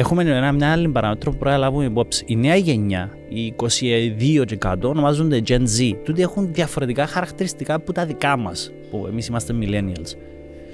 [0.00, 2.24] έχουμε ένα, μια άλλη παράμετρο που πρέπει να λάβουμε υπόψη.
[2.26, 5.94] Η νέα γενιά, οι 22 και κάτω, ονομάζονται Gen Z.
[6.04, 10.16] Τούτοι έχουν διαφορετικά χαρακτηριστικά από τα δικά μας, που εμείς είμαστε millennials.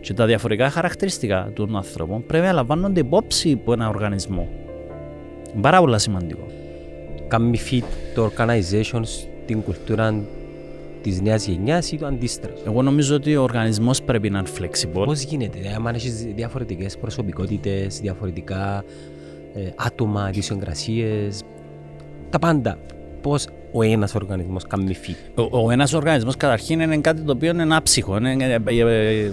[0.01, 4.49] Και τα διαφορετικά χαρακτηριστικά των ανθρώπων πρέπει να λαμβάνονται υπόψη από ένα οργανισμό.
[5.61, 6.46] Πάρα πολύ σημαντικό.
[7.29, 7.84] Κάνει fit
[8.14, 10.24] το organization στην κουλτούρα
[11.02, 15.04] της νέας γενιάς ή το αντίστροφο; Εγώ νομίζω ότι ο οργανισμός πρέπει να είναι flexible.
[15.04, 19.16] Πώς γίνεται, αν έχεις διαφορετικές προσωπικότητες, διαφορετικά ε,
[19.77, 21.29] άτομα, ιδιοσυγκρασίε,
[22.31, 22.79] τα πάντα.
[23.22, 25.14] Πώς ο ένας οργανισμός κάνει φύ.
[25.35, 28.17] Ο, ο ένας οργανισμός καταρχήν είναι κάτι το οποίο είναι άψυχο.
[28.17, 29.31] Είναι, ε, ε, ε,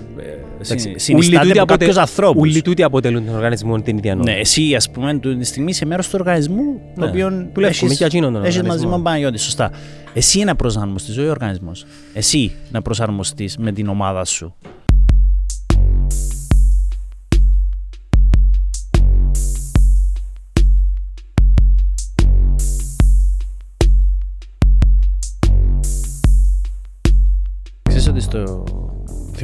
[0.96, 2.42] συνιστάται από κάποιους ανθρώπους.
[2.42, 4.32] Ούλοι τούτοι αποτελούν τον οργανισμό την ίδια νόημα.
[4.32, 9.00] Ναι, εσύ, ας πούμε, τη στιγμή είσαι μέρος του οργανισμού, το οποίο έχει μαζί με
[9.02, 9.38] Παναγιώτη.
[9.38, 9.72] Σωστά.
[10.14, 11.86] Εσύ να προσαρμοστεί, όχι ο οργανισμός.
[12.14, 14.56] Εσύ να προσαρμοστείς με την ομάδα σου.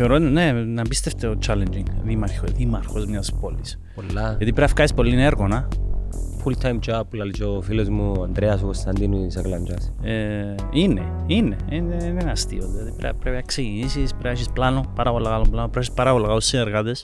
[0.01, 3.79] Θεωρώ ναι, είναι απίστευτο challenging δήμαρχο, δήμαρχος μιας πόλης.
[3.95, 4.27] Πολλά.
[4.37, 5.67] Γιατί πρέπει να βγάλεις πολύ έργο, να.
[6.43, 9.93] Full time job που λέει ο φίλος μου ο Ανδρέας ο Κωνσταντίνου της Αγλαντζάς.
[10.01, 12.67] Ε, είναι, είναι, είναι, είναι ένα αστείο.
[12.67, 15.79] Δηλαδή πρέπει, πρέπει να ξεκινήσεις, πρέπει να έχεις πλάνο, πάρα πολύ καλό πλάνο, πρέπει να
[15.79, 17.03] έχεις πάρα πολύ καλούς συνεργάτες.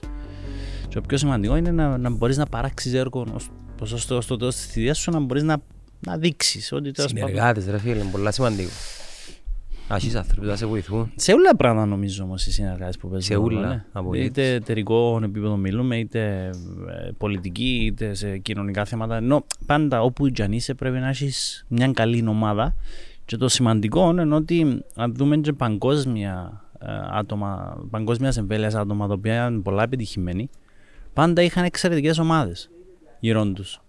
[0.88, 3.50] Και το πιο σημαντικό είναι να, να μπορείς να παράξεις έργο ως,
[4.02, 5.58] στο, στο τέλος της θητείας σου να μπορείς να,
[6.08, 8.70] να δείξεις ότι Συνεργάτες ρε φίλε, είναι πολύ σημαντικό.
[9.88, 11.12] Άχεις άνθρωποι θα σε βοηθούν.
[11.16, 13.22] Σε όλα πράγματα νομίζω όμως οι συνεργάτες που παίζουν.
[13.22, 13.86] Σε όλα.
[13.94, 14.20] Ναι.
[14.20, 16.50] Είτε εταιρικό επίπεδο μιλούμε, είτε
[16.90, 19.16] ε, πολιτική, είτε σε κοινωνικά θέματα.
[19.16, 22.76] Ενώ πάντα όπου και αν είσαι πρέπει να έχεις μια καλή ομάδα.
[23.26, 29.14] Και το σημαντικό είναι ότι αν δούμε και παγκόσμια ε, άτομα, παγκόσμιας εμβέλειας άτομα τα
[29.14, 30.50] οποία είναι πολλά επιτυχημένοι,
[31.14, 32.70] πάντα είχαν εξαιρετικές ομάδες
[33.20, 33.82] γύρω τους.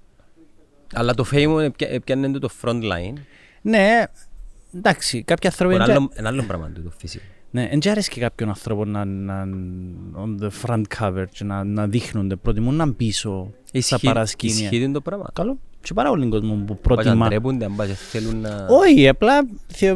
[0.95, 1.69] Αλλά το fame
[2.05, 3.15] πιάνει το front line.
[3.63, 4.05] Ναι,
[4.77, 5.75] Εντάξει, κάποιοι άνθρωποι...
[6.15, 7.25] Ένα άλλο πράγμα το φυσικό.
[7.51, 9.47] Ναι, δεν αρέσει και κάποιον άνθρωπο να, να
[10.15, 12.37] on the front cover και να, να δείχνονται.
[12.37, 14.69] Προτιμούν να πίσω στα παρασκήνια.
[14.71, 15.31] Ισχύει το πράγμα.
[15.33, 15.59] Καλό.
[15.81, 17.25] Και πάρα πολύ κόσμο που προτιμά.
[17.25, 17.75] Αν τρέπονται, αν
[18.11, 18.67] θέλουν να...
[18.69, 19.47] Όχι, απλά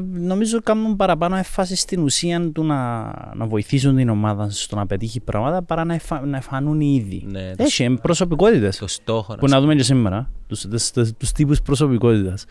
[0.02, 3.02] νομίζω κάνουν παραπάνω έφαση στην ουσία του να,
[3.34, 7.24] να βοηθήσουν την ομάδα στο να πετύχει πράγματα παρά να, εφα, να εφανούν ήδη.
[7.30, 8.76] Ναι, Έχει προσωπικότητες.
[8.76, 9.34] Το στόχο.
[9.34, 10.30] Που να δούμε και σήμερα.
[10.46, 12.44] Τους, τους, τους, τους τύπους προσωπικότητας.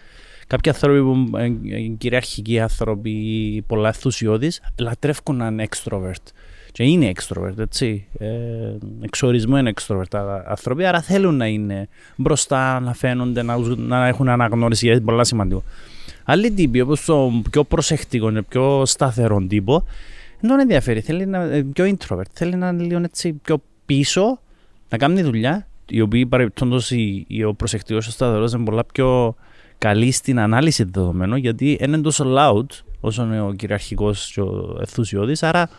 [0.49, 3.13] Κάποιοι άνθρωποι που είναι κυριαρχικοί άνθρωποι,
[3.67, 6.23] πολλά ενθουσιώδεις, λατρεύουν να είναι extrovert.
[6.71, 8.07] Και είναι extrovert, έτσι.
[8.19, 8.27] Ε,
[9.01, 14.85] εξορισμό είναι extrovert άνθρωποι, άρα θέλουν να είναι μπροστά, να φαίνονται, να, να έχουν αναγνώριση,
[14.85, 15.63] γιατί είναι πολύ σημαντικό.
[16.23, 19.85] Άλλοι τύποι, όπως το πιο προσεκτικός και πιο σταθερό τύπο,
[20.39, 21.01] δεν τον ενδιαφέρει.
[21.01, 22.29] Θέλει να είναι πιο introvert.
[22.33, 24.39] Θέλει να είναι λίγο έτσι πιο πίσω,
[24.89, 25.67] να κάνει δουλειά.
[25.89, 26.91] Οι οποίοι παρεμπιπτόντως
[27.47, 29.35] ο προσεκτικός και ο σταθερός είναι πολλά πιο
[29.79, 32.65] καλή στην ανάλυση δεδομένων γιατί είναι τόσο loud
[32.99, 35.43] όσο είναι ο κυριαρχικός και ο ενθουσιώδης.
[35.43, 35.69] Άρα,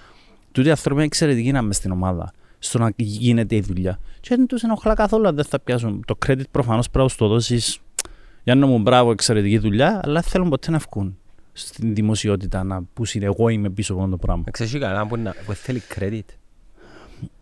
[0.52, 3.98] τούτοι οι άνθρωποι είναι εξαιρετικοί να είμαι στην ομάδα στο να γίνεται η δουλειά.
[4.20, 6.04] Και δεν τους ενοχλά καθόλου, δεν θα πιάσουν.
[6.06, 7.78] Το credit προφανώς πρέπει να το δώσεις
[8.42, 11.16] για να μου μπράβο, εξαιρετική δουλειά, αλλά θέλουν ποτέ να βγουν
[11.52, 14.44] στην δημοσιότητα να πούσουν εγώ είμαι πίσω από το πράγμα.
[14.50, 15.16] Ξέρεις καλά που,
[15.46, 16.20] που θέλει credit.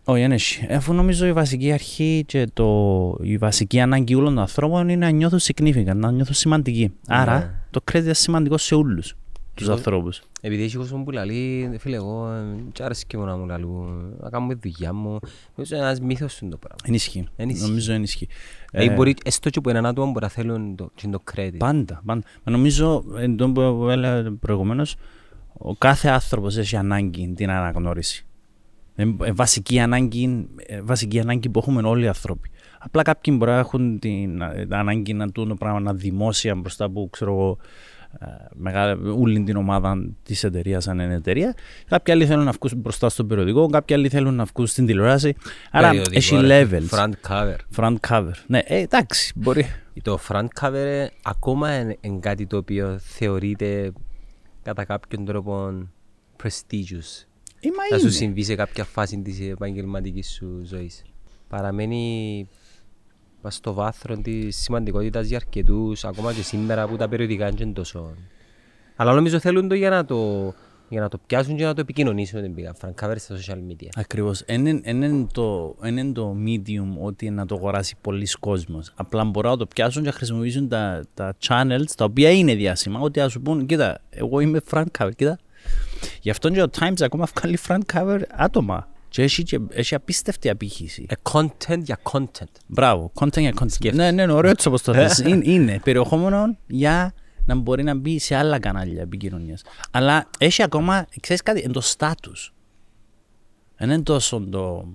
[0.03, 0.73] Όχι, δεν έχει.
[0.73, 5.11] Αφού νομίζω η βασική αρχή και το, η βασική ανάγκη όλων των ανθρώπων είναι να
[5.11, 6.93] νιώθουν significant, να νιώθουν σημαντικοί.
[7.07, 7.51] Άρα ναι.
[7.69, 9.15] το credit είναι σημαντικό σε όλους
[9.59, 10.21] τους ανθρώπους.
[10.41, 13.85] Επειδή έχει κόσμο που λέει, φίλε, εγώ δεν άρεσε και μόνο να μου λαλού,
[14.19, 15.19] να κάνω τη δουλειά μου.
[15.55, 16.77] Νομίζω ένας μύθος είναι το πράγμα.
[16.83, 17.27] Ενίσχυει.
[17.61, 18.27] Νομίζω ενίσχυει.
[18.71, 21.57] Ε, ε, μπορεί, έστω και που έναν άτομο μπορεί να θέλουν το, το credit.
[21.57, 22.23] Πάντα, πάντα.
[22.43, 24.95] Μα νομίζω, εν τω που έλεγα προηγουμένως,
[25.53, 28.25] ο κάθε άνθρωπος έχει ανάγκη την αναγνώριση.
[28.99, 30.47] Είναι βασική ανάγκη,
[30.83, 32.51] βασική ανάγκη που έχουμε όλοι οι άνθρωποι.
[32.79, 37.07] Απλά κάποιοι μπορεί να έχουν την ανάγκη να τούν το πράγμα να δημόσια μπροστά από
[37.11, 37.57] ξέρω εγώ,
[38.53, 41.55] μεγάλη, όλη την ομάδα της εταιρείας, αν είναι εταιρεία.
[41.87, 45.35] Κάποιοι άλλοι θέλουν να βγουν μπροστά στο περιοδικό, κάποιοι άλλοι θέλουν να βγουν στην τηλεόραση.
[45.71, 46.89] Άρα έχει levels.
[46.89, 47.55] Front cover.
[47.75, 48.31] Front cover.
[48.47, 49.65] Ναι, ε, εντάξει, μπορεί.
[50.01, 53.91] Το front cover ακόμα είναι, είναι κάτι το οποίο θεωρείται
[54.63, 55.87] κατά κάποιον τρόπο
[56.43, 57.28] prestigious
[57.91, 61.01] να σου συμβεί σε κάποια φάση της επαγγελματικής σου ζωής.
[61.47, 62.47] Παραμένει
[63.47, 68.13] στο βάθρο της σημαντικότητας για αρκετούς, ακόμα και σήμερα που τα περιοδικά είναι τόσο.
[68.95, 70.53] Αλλά νομίζω θέλουν το για να το,
[70.89, 72.73] για να το πιάσουν και να το επικοινωνήσουν την πήγα.
[72.73, 73.87] Φραγκάβερ στα social media.
[73.95, 74.43] Ακριβώς.
[74.47, 75.75] Είναι το,
[76.13, 78.93] το medium ότι να το αγοράσει πολλοί κόσμος.
[78.95, 82.99] Απλά μπορούν να το πιάσουν και να χρησιμοποιήσουν τα, τα channels τα οποία είναι διάσημα.
[82.99, 85.39] Ότι ας σου πούν, κοίτα, εγώ είμαι Frank Cover, κοίτα,
[86.21, 88.87] Γι' αυτό και ο Times ακόμα βγάλει front cover άτομα.
[89.09, 91.05] Και έχει, και έχει απίστευτη απήχηση.
[91.09, 92.51] A content για content.
[92.67, 93.93] Μπράβο, content για content.
[93.93, 95.17] Ναι, ναι, ωραίο έτσι όπως το θες.
[95.17, 97.13] είναι, είναι περιεχόμενο για
[97.45, 99.61] να μπορεί να μπει σε άλλα κανάλια επικοινωνίας.
[99.91, 102.51] Αλλά έχει ακόμα, ξέρεις κάτι, είναι το status.
[103.77, 104.93] Δεν είναι τόσο το.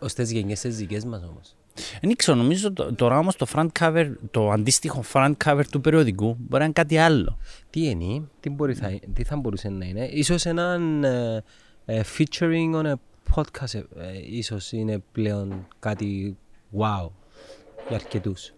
[0.00, 1.56] Ω τι γενιές τι δικές μας όμως.
[2.00, 6.58] Δεν ξέρω, νομίζω τώρα όμως το front cover, το αντίστοιχο front cover του περιοδικού μπορεί
[6.58, 7.38] να είναι κάτι άλλο.
[7.70, 12.74] Τι είναι, τι, μπορεί, θα, τι θα μπορούσε να είναι, ίσως έναν uh, uh, featuring
[12.74, 12.94] on a
[13.34, 13.82] podcast, uh,
[14.30, 16.36] ίσως είναι πλέον κάτι
[16.78, 17.08] wow
[17.88, 18.52] για αρκετούς.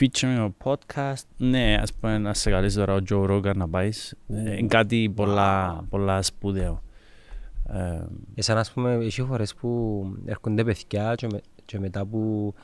[0.00, 4.14] Featuring a podcast, ναι, ας πούμε να σε καλέσει τώρα ο Joe Rogan να πάεις,
[4.28, 6.82] είναι κάτι πολλά, πολλά σπουδαίο.
[8.34, 11.40] Εσάν ας πούμε, έχει φορές που έρχονται παιδιά και, με,
[11.70, 12.54] και μετά που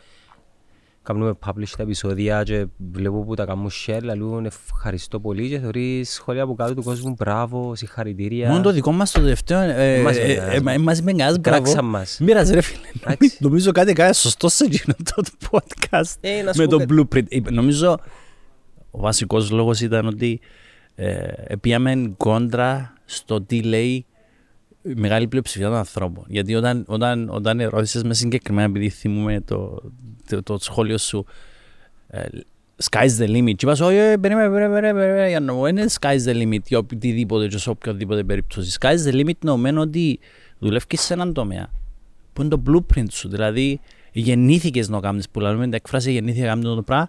[1.03, 6.13] κάνουμε publish τα επεισόδια και βλέπω που τα κάνουν share, λαλούν ευχαριστώ πολύ και θεωρείς
[6.13, 8.49] σχόλια από κάτω του κόσμου μπράβο, συγχαρητήρια.
[8.49, 10.03] Μόνο το δικό μας το τελευταίο, ε,
[10.79, 11.83] μας με νοιάζει μπράβο.
[11.83, 12.19] μας.
[12.21, 16.15] Μοίρας ρε φίλε, νομίζω κάτι κάνει σωστό σε εκείνο το podcast
[16.57, 17.43] με το blueprint.
[17.51, 17.99] Νομίζω
[18.91, 20.41] ο βασικός λόγος ήταν ότι
[20.95, 24.16] ε, πήγαμε κόντρα στο τι λέει η
[24.95, 26.25] μεγάλη πλειοψηφία των ανθρώπων.
[26.29, 29.83] Γιατί όταν, όταν, όταν ερώτησες με συγκεκριμένα, επειδή θυμούμε το,
[30.29, 31.27] το, το σχόλιο σου,
[32.13, 32.19] uh,
[32.91, 33.55] sky's the limit.
[33.57, 37.47] Και είπα, όχι, περίμενε, περίμενε, περίμενε, για να μου είναι sky's the limit για οτιδήποτε
[37.47, 38.79] και σε οποιοδήποτε περίπτωση.
[38.81, 40.19] Sky's the limit νομένω ότι
[40.59, 41.71] δουλεύεις σε έναν τομέα
[42.33, 43.29] που είναι το blueprint σου.
[43.29, 43.81] Δηλαδή,
[44.13, 47.09] γεννήθηκες να κάνεις που λέμε την εκφράση γεννήθηκα να κάνεις το πράγμα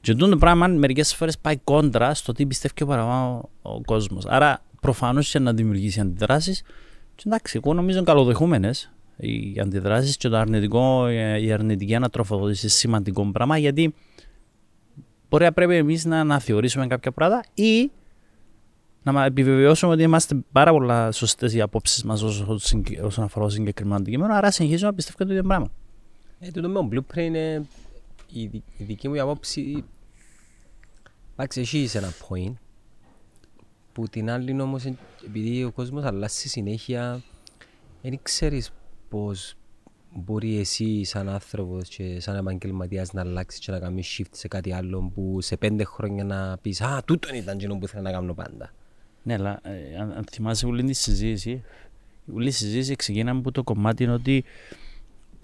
[0.00, 4.26] και το πράγμα μερικές φορές πάει κόντρα στο τι πιστεύει και παραπάνω ο κόσμος.
[4.26, 6.62] Άρα προφανώς και να δημιουργήσει αντιδράσεις
[7.14, 11.08] και εντάξει, εγώ νομίζω είναι καλοδεχούμενες οι αντιδράσεις και το αρνητικό,
[11.40, 13.94] η αρνητική ανατροφοδότηση είναι σημαντικό πράγμα γιατί
[15.28, 17.90] μπορεί να πρέπει εμείς να αναθεωρήσουμε κάποια πράγματα ή
[19.02, 22.22] να επιβεβαιώσουμε ότι είμαστε πάρα πολλά σωστές οι απόψεις μας
[23.02, 24.34] όσον αφορά το συγκεκριμένο αντικείμενο.
[24.34, 25.70] Άρα συνεχίζουμε να πιστεύω το ίδιο πράγμα.
[26.40, 27.66] Ε, το με blueprint είναι
[28.32, 28.40] η,
[28.76, 29.84] η δική μου άποψη.
[31.32, 32.54] Εντάξει, έχει ένα point
[33.94, 34.84] που την άλλη όμως,
[35.26, 37.22] επειδή ο κόσμος αλλάζει συνέχεια,
[38.02, 38.70] δεν ξέρεις
[39.08, 39.54] πώς
[40.14, 44.72] μπορεί εσύ σαν άνθρωπος και σαν επαγγελματίας να αλλάξεις και να κάνεις shift σε κάτι
[44.72, 48.34] άλλο που σε πέντε χρόνια να πεις Α, τούτο ήταν το που ήθελα να κάνω
[48.34, 48.72] πάντα.
[49.22, 51.62] Ναι, αλλά ε, αν, αν θυμάσαι όλη τη συζήτηση,
[52.34, 54.44] όλη η συζήτηση ξεκίναμε από το κομμάτι είναι ότι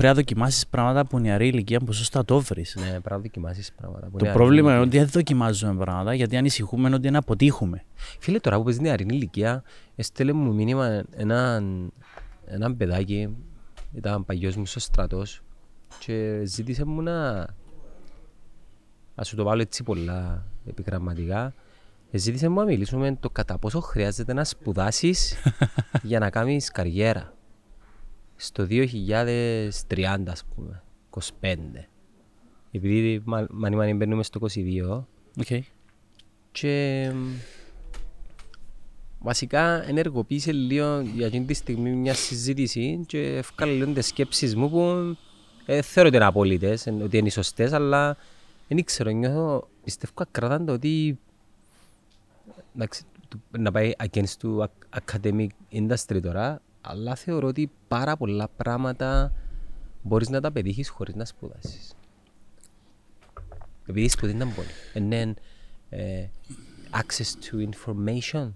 [0.01, 2.77] πρέπει να δοκιμάσεις πράγματα που νεαρή ηλικία που σωστά το βρεις.
[2.77, 4.11] Ναι, πρέπει να δοκιμάσεις πράγματα.
[4.17, 7.85] Το πρόβλημα είναι ότι δεν δοκιμάζουμε πράγματα γιατί ανησυχούμε ότι να αποτύχουμε.
[8.19, 9.63] Φίλε, τώρα που παίζει νεαρή ηλικία,
[9.97, 11.93] έστελε μου μήνυμα έναν
[12.47, 13.37] ένα παιδάκι,
[13.93, 15.43] ήταν παγιό μου στο στρατός
[15.99, 17.47] και ζήτησε μου να.
[19.15, 21.55] Α σου το βάλω έτσι πολλά επιγραμματικά.
[22.13, 25.37] Ζήτησε μου να μιλήσουμε το κατά πόσο χρειάζεται να σπουδάσεις
[26.03, 27.35] για να κάνεις καριέρα
[28.41, 30.83] στο 2030 ας πούμε,
[31.41, 31.57] 25.
[32.71, 35.05] Επειδή μανι μανι μπαίνουμε στο 22.
[35.45, 35.61] Okay.
[36.53, 37.13] Και
[39.19, 44.71] βασικά ενεργοποίησε λίγο για εκείνη τη στιγμή μια συζήτηση και έφκαλε λίγο τις σκέψεις μου
[44.71, 45.17] που
[45.67, 48.17] ε, θεωρώ ότι είναι απόλυτες, ότι είναι σωστές, αλλά
[48.69, 51.19] δεν ξέρω, νιώθω, πιστεύω ακράταντα ότι
[52.75, 53.03] εντάξει,
[53.59, 54.71] να πάει against του
[55.05, 59.33] academic industry τώρα, αλλά θεωρώ ότι πάρα πολλά πράγματα
[60.03, 61.95] μπορείς να τα πετύχεις χωρίς να σπουδάσεις.
[63.87, 64.69] Επειδή η σπουδή ήταν πολύ.
[64.95, 65.35] Είναι
[65.89, 66.27] ε,
[66.91, 68.51] access to information.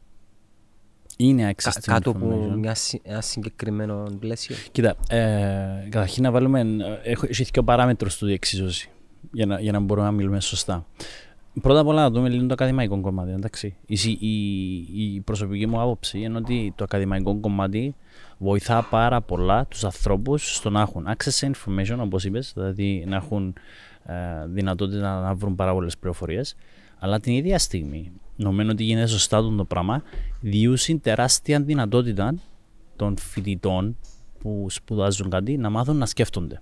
[1.16, 2.14] Είναι access to κάτω information.
[2.14, 4.56] από μια, ένα συγκεκριμένο πλαίσιο.
[4.72, 8.90] Κοίτα, ε, καταρχήν να βάλουμε, ε, έχω, έχει και ο παράμετρος του διεξίζωση
[9.32, 10.86] για να, για να μπορούμε να μιλούμε σωστά.
[11.62, 13.30] Πρώτα απ' όλα να δούμε λίγο το ακαδημαϊκό κομμάτι.
[13.30, 13.76] Εντάξει.
[13.86, 17.94] Η, η, η προσωπική μου άποψη είναι ότι το ακαδημαϊκό κομμάτι
[18.38, 23.54] βοηθά πάρα πολλά τους ανθρώπους στο να έχουν access information, όπως είπες, δηλαδή να έχουν
[24.04, 24.14] ε,
[24.46, 26.56] δυνατότητα να βρουν πάρα πολλές πληροφορίες.
[26.98, 30.02] Αλλά την ίδια στιγμή, νομίζω ότι γίνεται σωστά το πράγμα,
[30.40, 32.34] διούσουν τεράστια δυνατότητα
[32.96, 33.96] των φοιτητών
[34.38, 36.60] που σπουδάζουν κάτι να μάθουν να σκέφτονται.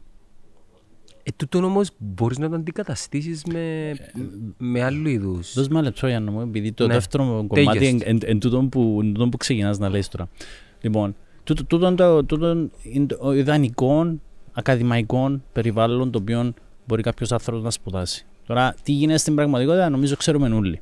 [1.23, 3.93] Ε, τούτο όμως μπορείς να το αντικαταστήσεις με,
[4.57, 5.55] με άλλου είδους.
[5.55, 6.93] Δώσ' με λεπτό για να μου, επειδή το ναι.
[6.93, 10.29] δεύτερο κομμάτι είναι εν, εν, τούτο που, που ξεκινάς να λες τώρα.
[10.81, 14.19] Λοιπόν, τούτο, τούτο, τούτο, τούτο είναι το ιδανικό
[14.53, 16.53] ακαδημαϊκό περιβάλλον το οποίο
[16.87, 18.27] μπορεί κάποιος άνθρωπος να σπουδάσει.
[18.47, 20.81] Τώρα, τι γίνεται στην πραγματικότητα, νομίζω ξέρουμε όλοι.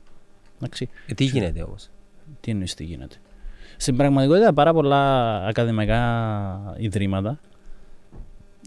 [1.06, 1.90] Ε, τι γίνεται όμως;
[2.40, 3.16] Τι εννοείς τι γίνεται;
[3.76, 7.38] Στην πραγματικότητα, πάρα πολλά ακαδημαϊκά ιδρύματα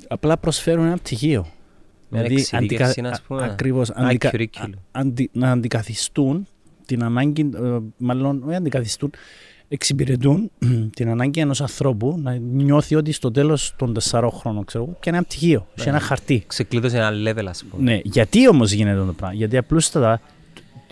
[0.07, 1.45] απλά προσφέρουν ένα πτυχίο.
[2.13, 2.93] Δηλαδή, αντικα...
[3.29, 4.31] ακριβώς, αντικα...
[4.91, 5.29] αντι...
[5.33, 6.47] να αντικαθιστούν
[6.85, 9.11] την ανάγκη, ε, μάλλον όχι αντικαθιστούν,
[9.67, 10.51] εξυπηρετούν
[10.95, 15.23] την ανάγκη ενός ανθρώπου να νιώθει ότι στο τέλος των τεσσάρων χρόνων ξέρω, και ένα
[15.23, 16.03] πτυχίο, σε ένα ναι.
[16.03, 16.43] χαρτί.
[16.47, 17.83] Ξεκλείδωσε ένα level, ας πούμε.
[17.83, 20.21] Ναι, γιατί όμως γίνεται αυτό το πράγμα; Γιατί απλούστατα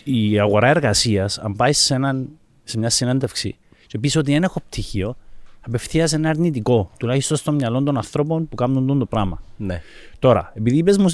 [0.04, 2.30] η αγορά εργασίας, αν πάει σε, έναν,
[2.64, 3.56] σε μια συνέντευξη
[3.88, 5.16] και πεις ότι δεν έχω πτυχίο,
[5.62, 9.42] απευθείας ένα αρνητικό, τουλάχιστον στο μυαλό των ανθρώπων που κάνουν το πράγμα.
[9.58, 9.82] Ναι.
[10.20, 11.10] Τώρα, επειδή είπες μου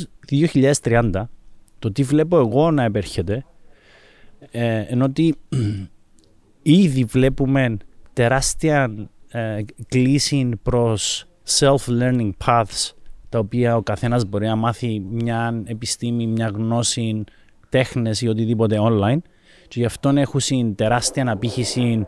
[0.81, 1.23] 2030,
[1.79, 3.45] το τι βλέπω εγώ να επέρχεται,
[4.51, 5.35] ε, ενώ ότι
[6.61, 7.77] ήδη βλέπουμε
[8.13, 11.27] τεράστια ε, κλίση προς
[11.59, 12.91] self-learning paths
[13.29, 17.23] τα οποία ο καθένας μπορεί να μάθει μια επιστήμη, μια γνώση,
[17.69, 19.19] τέχνες ή οτιδήποτε online
[19.67, 22.07] και γι' αυτό έχουν τεράστια αναπήχηση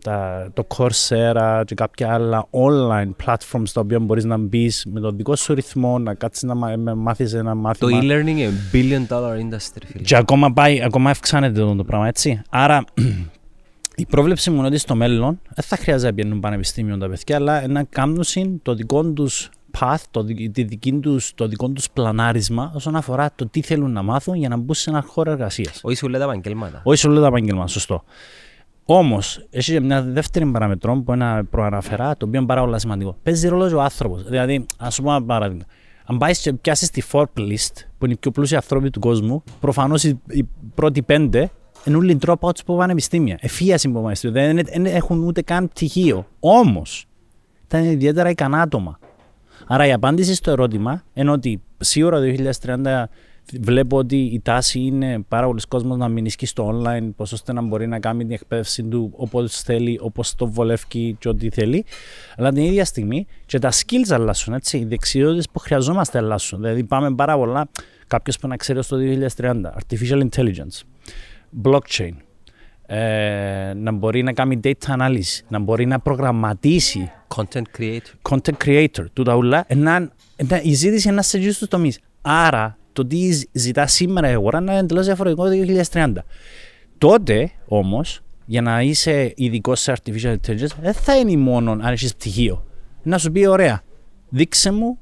[0.00, 5.16] τα, το Coursera και κάποια άλλα online platforms τα οποία μπορείς να μπεις με τον
[5.16, 6.54] δικό σου ρυθμό, να κάτσεις να
[6.94, 7.90] μάθεις ένα μάθημα.
[7.90, 9.82] Το e-learning είναι billion dollar industry.
[9.86, 10.02] Φίλε.
[10.04, 12.42] Και ακόμα πάει, ακόμα αυξάνεται το, το πράγμα, έτσι.
[12.50, 12.84] Άρα
[13.96, 17.36] η πρόβλεψη μου είναι ότι στο μέλλον δεν θα χρειάζεται να πηγαίνουν πανεπιστήμιο τα παιδιά,
[17.36, 18.24] αλλά να κάνουν
[18.62, 20.24] το δικό τους path, το,
[21.00, 24.74] τους, το δικό τους πλανάρισμα όσον αφορά το τι θέλουν να μάθουν για να μπουν
[24.74, 25.80] σε ένα χώρο εργασίας.
[25.82, 26.80] Όχι σου λέει τα επαγγέλματα.
[26.84, 28.04] Όχι σου λέει τα επαγγέλματα, σωστό.
[28.90, 33.16] Όμως, έχει και μια δεύτερη παραμετρό που ένα προαναφερά, το οποίο είναι πάρα πολύ σημαντικό.
[33.22, 34.22] Παίζει ρόλο ο άνθρωπος.
[34.22, 35.64] Δηλαδή, ας πούμε ένα παράδειγμα.
[36.04, 37.66] Αν πάει και πιάσεις τη Forbes
[37.98, 41.50] που είναι οι πιο πλούσιοι άνθρωποι του κόσμου, προφανώς οι, οι πρώτοι πέντε
[41.84, 43.38] είναι όλοι τρόπο από πανεπιστήμια.
[43.40, 44.52] Εφίαση από πανεπιστήμια.
[44.52, 46.26] Δεν, δεν έχουν ούτε καν πτυχίο.
[46.40, 47.06] Όμως,
[47.64, 48.98] ήταν ιδιαίτερα ικανά άτομα.
[49.66, 52.26] Άρα η απάντηση στο ερώτημα είναι ότι σίγουρα το
[52.62, 53.04] 2030
[53.60, 57.52] βλέπω ότι η τάση είναι πάρα πολλοί κόσμος να μην ισχύει στο online, πώ ώστε
[57.52, 61.84] να μπορεί να κάνει την εκπαίδευση του όπως θέλει, όπως το βολεύει και ό,τι θέλει.
[62.36, 64.78] Αλλά την ίδια στιγμή και τα skills αλλάσουν, έτσι.
[64.78, 66.60] Οι δεξιότητες που χρειαζόμαστε αλλάσουν.
[66.60, 67.68] Δηλαδή, πάμε πάρα πολλά.
[68.06, 68.96] Κάποιος που να ξέρει στο
[69.36, 70.82] 2030, artificial intelligence,
[71.62, 72.12] blockchain,
[72.86, 77.10] ε, να μπορεί να κάνει data analysis, να μπορεί να προγραμματίσει.
[77.36, 78.30] Content creator.
[78.30, 79.04] Content creator.
[79.12, 79.66] Τούτα ούλα.
[80.62, 81.98] η ζήτηση είναι σε στους τομείς.
[82.20, 85.50] Άρα το τι ζητά σήμερα η αγορά να είναι εντελώς διαφορετικό το
[85.92, 86.12] 2030.
[86.98, 92.14] Τότε όμως, για να είσαι ειδικός σε artificial intelligence, δεν θα είναι μόνο αν έχεις
[92.14, 92.64] πτυχίο.
[93.02, 93.82] Να σου πει, ωραία,
[94.28, 94.98] δείξε μου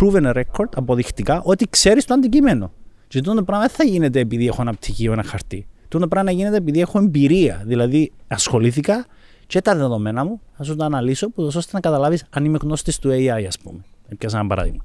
[0.00, 2.72] proven record, αποδεικτικά, ότι ξέρεις το αντικείμενο.
[3.08, 5.66] Και το πράγμα δεν θα γίνεται επειδή έχω ένα πτυχίο, ένα χαρτί.
[5.88, 7.62] Το πράγμα να γίνεται επειδή έχω εμπειρία.
[7.66, 9.06] Δηλαδή, ασχολήθηκα
[9.46, 13.10] και τα δεδομένα μου θα σου τα αναλύσω, ώστε να καταλάβεις αν είμαι γνώστης του
[13.10, 13.84] AI, ας πούμε.
[14.08, 14.84] Έπιασα ένα παράδειγμα.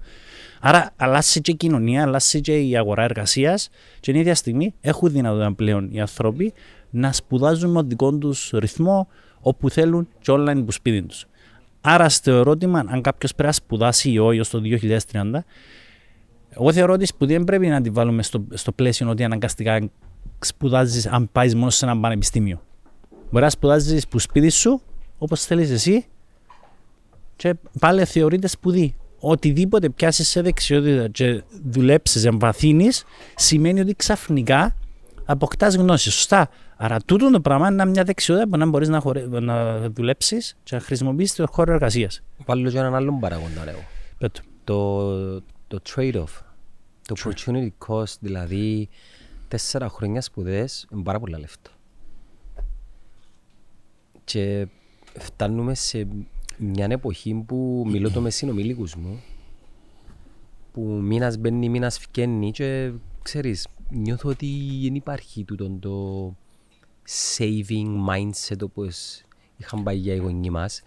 [0.59, 5.11] Άρα αλλάζει και η κοινωνία, αλλάζει και η αγορά εργασίας και την ίδια στιγμή έχουν
[5.11, 6.53] δυνατότητα πλέον οι άνθρωποι
[6.89, 9.07] να σπουδάζουν με δικό τους ρυθμό
[9.41, 11.27] όπου θέλουν και online που σπίτι τους.
[11.81, 14.61] Άρα στο ερώτημα αν κάποιος πρέπει να σπουδάσει ή όχι το
[15.11, 15.39] 2030,
[16.49, 19.89] εγώ θεωρώ ότι η σπουδή δεν πρέπει να τη βάλουμε στο, στο πλαίσιο ότι αναγκαστικά
[20.39, 22.61] σπουδάζεις αν πάεις μόνο σε ένα πανεπιστήμιο.
[23.31, 24.81] Μπορεί να σπουδάζεις που σπίτι σου,
[25.17, 26.05] όπως θέλεις εσύ,
[27.35, 33.03] και πάλι θεωρείται σπουδή οτιδήποτε πιάσεις σε δεξιότητα και δουλέψεις, εμβαθύνεις,
[33.35, 34.75] σημαίνει ότι ξαφνικά
[35.25, 36.11] αποκτάς γνώση.
[36.11, 36.49] Σωστά.
[36.77, 39.27] Άρα, τούτο το πράγμα είναι μια δεξιότητα που να μπορείς να, χωρε...
[39.27, 42.21] να δουλέψεις και να χρησιμοποιήσεις το χώρο εργασίας.
[42.45, 43.79] Βάλω και έναν άλλο παραγόντα, λέω.
[44.63, 46.43] Το, το trade-off.
[47.07, 48.89] Το opportunity cost, δηλαδή
[49.47, 51.69] τέσσερα χρόνια σπουδές, είναι πάρα πολλά λεφτά.
[54.23, 54.67] Και
[55.19, 56.07] φτάνουμε σε
[56.59, 59.21] μια εποχή που μιλώ το με συνομιλίκους μου
[60.71, 66.35] που μήνας μπαίνει, μήνας φκένει και ξέρεις, νιώθω ότι δεν υπάρχει τούτο το
[67.37, 69.21] saving mindset όπως
[69.57, 70.81] είχαν πάει για οι γονείς μας.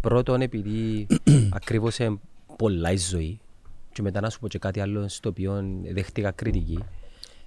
[0.00, 1.06] Πρώτον επειδή
[1.58, 2.18] ακριβώς είναι
[2.56, 3.40] πολλά η ζωή
[3.92, 6.78] και μετά να σου πω και κάτι άλλο στο οποίο δέχτηκα κριτική.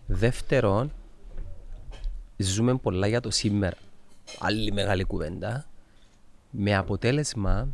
[0.06, 0.92] Δεύτερον,
[2.38, 3.78] ζούμε πολλά για το σήμερα.
[4.40, 5.69] Άλλη μεγάλη κουβέντα.
[6.52, 7.68] Με αποτέλεσμα,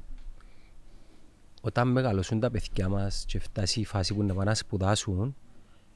[1.62, 5.36] όταν μεγαλώσουν τα παιδιά μας και φτάσει η φάση που να πάνε να σπουδάσουν,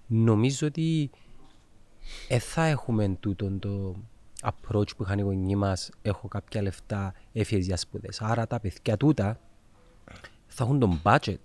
[0.08, 1.10] νομίζω ότι
[2.28, 3.96] δεν θα έχουμε τούτο το
[4.42, 5.90] approach που είχαν οι γονείς μας.
[6.02, 8.22] Έχω κάποια λεφτά, έφυγες για σπουδές.
[8.22, 9.40] Άρα τα παιδιά τούτα
[10.48, 11.42] θα έχουν τον budget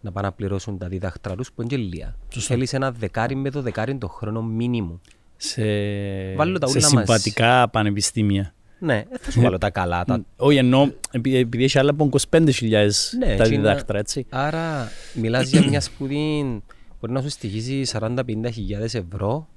[0.00, 2.16] να πάνε να πληρώσουν τα δίδακτρα τους που είναι γελία.
[2.28, 5.00] Του θέλεις ένα δεκάρι με δεκάρι το χρόνο μήνυμο.
[5.36, 5.62] Σε,
[6.64, 7.70] σε συμβατικά μας.
[7.70, 8.54] πανεπιστήμια.
[8.78, 10.04] Ναι, θα σου βάλω τα καλά.
[10.04, 10.24] Τα...
[10.36, 12.88] Όχι, εννοώ επειδή έχει άλλα από 25.000
[13.18, 14.26] ναι, τα διδάκτρα, έτσι.
[14.28, 16.62] Άρα, μιλάς για μια σπουδή
[17.00, 18.20] μπορεί να σου στοιχίζει 40-50
[18.92, 19.48] ευρώ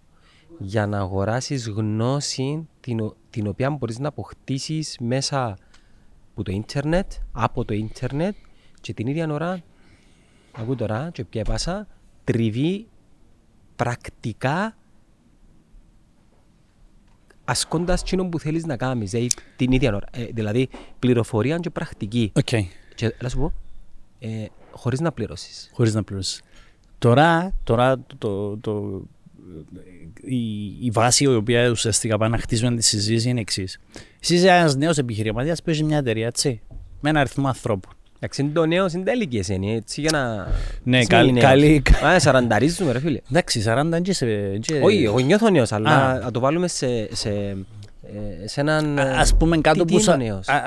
[0.57, 5.57] για να αγοράσεις γνώση την, την οποία μπορείς να αποκτήσεις μέσα
[6.31, 8.35] από το ίντερνετ, από το ίντερνετ
[8.81, 9.63] και την ίδια ώρα,
[10.51, 11.87] ακούω τώρα, και πια πάσα,
[12.23, 12.87] τριβή
[13.75, 14.76] πρακτικά
[17.47, 20.07] ασκώντας εκείνο που θέλεις να κάνεις, δηλαδή την ίδια ώρα.
[20.11, 22.31] Ε, δηλαδή πληροφορία και πρακτική.
[22.33, 22.61] Okay.
[22.95, 23.53] Και να σου πω,
[24.19, 25.69] ε, χωρίς να πληρώσεις.
[25.73, 26.41] Χωρίς να πληρώσεις.
[26.97, 29.01] Τώρα, τώρα το, το, το,
[30.21, 33.79] η, η βάση η οποία ουσιαστικά πάει να χτίσουμε τη συζήτηση είναι εξής.
[34.21, 36.61] Εσύ είσαι ένας νέος επιχειρηματίας που έχει μια εταιρεία, έτσι,
[36.99, 37.91] με ένα αριθμό ανθρώπων.
[38.19, 40.47] Εντάξει, είναι το νέο συντέλικη εσένη, έτσι, για να...
[40.83, 41.39] Ναι, καλή...
[41.39, 41.81] καλή...
[42.05, 43.19] Α, σαρανταρίζουμε ρε φίλε.
[43.29, 44.25] Εντάξει, σαράντα και σε...
[44.83, 47.29] Όχι, εγώ νιώθω νέος, αλλά να το βάλουμε σε, σε,
[48.13, 48.99] ε, σε έναν...
[48.99, 50.13] Ας πούμε κάτω που, σα...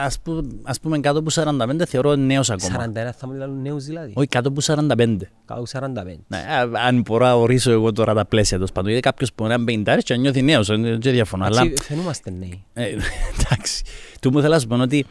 [0.04, 0.48] ας, που...
[0.62, 2.92] ας πούμε κάτω που 45 θεωρώ νέος ακόμα.
[2.92, 4.12] 41 θα μου λένε νέους δηλαδή.
[4.14, 4.76] Όχι, κάτω που 45.
[5.44, 5.78] Κάτω που 45.
[6.26, 6.38] Ναι,
[6.86, 8.90] αν μπορώ να ορίσω εγώ τώρα τα πλαίσια τους πάντων.
[8.90, 11.44] Γιατί κάποιος που είναι 50 και νιώθει νέος, δεν διαφωνώ.
[11.44, 11.62] Αλλά...
[11.82, 12.64] Φαινούμαστε νέοι.
[12.72, 12.84] Ε,
[13.38, 13.82] εντάξει.
[14.20, 15.06] Του μου θέλω να σου πω ότι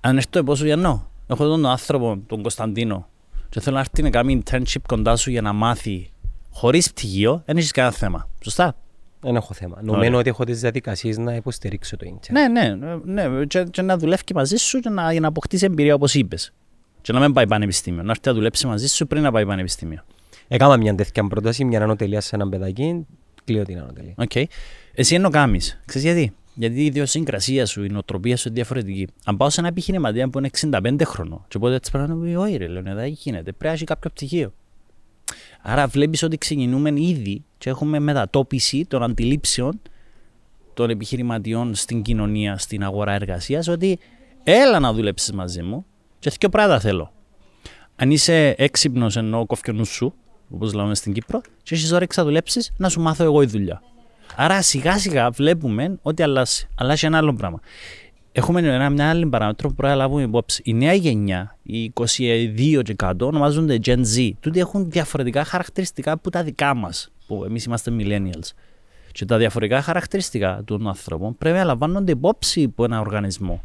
[0.00, 1.10] αν έρθω πόσο γιαννώ.
[1.30, 3.08] Έχω τον άνθρωπο, τον Κωνσταντίνο,
[3.48, 6.10] και θέλω να έρθει να κάνει internship κοντά σου για να μάθει
[6.50, 8.28] χωρίς πτυχίο, δεν έχεις κανένα θέμα.
[8.42, 8.76] Σωστά;
[9.20, 9.78] Δεν έχω θέμα.
[9.82, 12.50] Νομίζω ότι έχω τις διαδικασίες να υποστηρίξω το ίντερνετ.
[12.50, 13.44] Ναι, ναι, ναι.
[13.44, 16.52] Και, και να δουλεύει και μαζί σου και να, για να αποκτήσει εμπειρία όπως είπες.
[17.00, 18.02] Και να μην πάει πανεπιστήμιο.
[18.02, 20.04] Να έρθει να δουλέψει μαζί σου πριν να πάει πανεπιστήμιο.
[20.48, 23.06] Έκανα μια τέτοια πρόταση, μια ανωτελεία σε έναν παιδάκι.
[23.44, 24.14] Κλείω την ανωτελεία.
[24.16, 24.44] Okay.
[24.94, 25.60] Εσύ ενώ κάνει.
[25.84, 29.06] Ξέρεις γιατί; Γιατί η ιδιοσυγκρασία σου, η νοοτροπία σου είναι διαφορετική.
[29.24, 32.34] Αν πάω σε ένα επιχειρηματία που είναι 65 χρονών, και οπότε έτσι πρέπει να πει:
[32.34, 33.42] Όχι, ρε, λέω, δεν γίνεται.
[33.42, 34.52] Πρέπει να έχει κάποιο πτυχίο.
[35.62, 39.80] Άρα βλέπεις ότι ξεκινούμε ήδη και έχουμε μετατόπιση των αντιλήψεων
[40.74, 43.98] των επιχειρηματιών στην κοινωνία, στην αγορά εργασίας, ότι
[44.44, 45.86] έλα να δουλέψεις μαζί μου
[46.18, 47.12] και δύο πράγματα θέλω.
[47.96, 50.14] Αν είσαι έξυπνος ενώ κοφκιονούς σου,
[50.50, 53.82] όπως λέμε στην Κύπρο, και έχεις όρεξη να δουλέψεις, να σου μάθω εγώ η δουλειά.
[54.36, 56.68] Άρα σιγά σιγά βλέπουμε ότι αλλάζει.
[56.74, 57.60] Αλλάζει ένα άλλο πράγμα.
[58.32, 60.62] Έχουμε ένα, μια άλλη παράμετρο που πρέπει να λάβουμε υπόψη.
[60.64, 64.30] Η νέα γενιά, οι 22 και κάτω, ονομάζονται Gen Z.
[64.40, 68.50] Τούτοι έχουν διαφορετικά χαρακτηριστικά από τα δικά μας, που εμείς είμαστε millennials.
[69.12, 73.62] Και τα διαφορετικά χαρακτηριστικά των ανθρώπων πρέπει να λαμβάνονται υπόψη από ένα οργανισμό.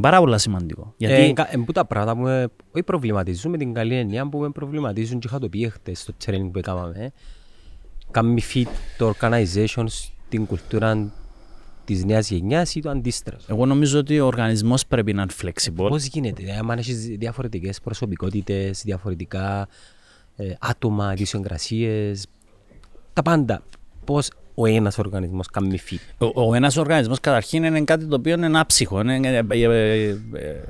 [0.00, 0.94] Πάρα πολύ σημαντικό.
[0.96, 1.34] Γιατί...
[1.36, 4.50] Ε, ε, που τα πράγματα που με, όχι προβληματίζουν με την καλή έννοια που με
[4.50, 7.12] προβληματίζουν και είχα το πει χτες στο training που έκαναμε.
[8.16, 8.66] Κάνει fit
[8.98, 11.12] το organization στην κουλτούρα
[11.84, 13.44] της νέας γενιάς ή το αντίστροφο.
[13.48, 15.88] Εγώ νομίζω ότι ο οργανισμός πρέπει να είναι flexible.
[15.88, 19.68] Πώς γίνεται, ε, αν έχεις διαφορετικές προσωπικότητες, διαφορετικά
[20.36, 22.12] ε, άτομα, ιδιοσυγκρασίε,
[23.12, 23.62] τα πάντα.
[24.04, 26.28] Πώς ο ένας οργανισμός κάνει fit.
[26.34, 29.00] Ο, ο ένας οργανισμός καταρχήν είναι κάτι το οποίο είναι άψυχο.
[29.00, 30.08] Είναι, ε, ε, ε,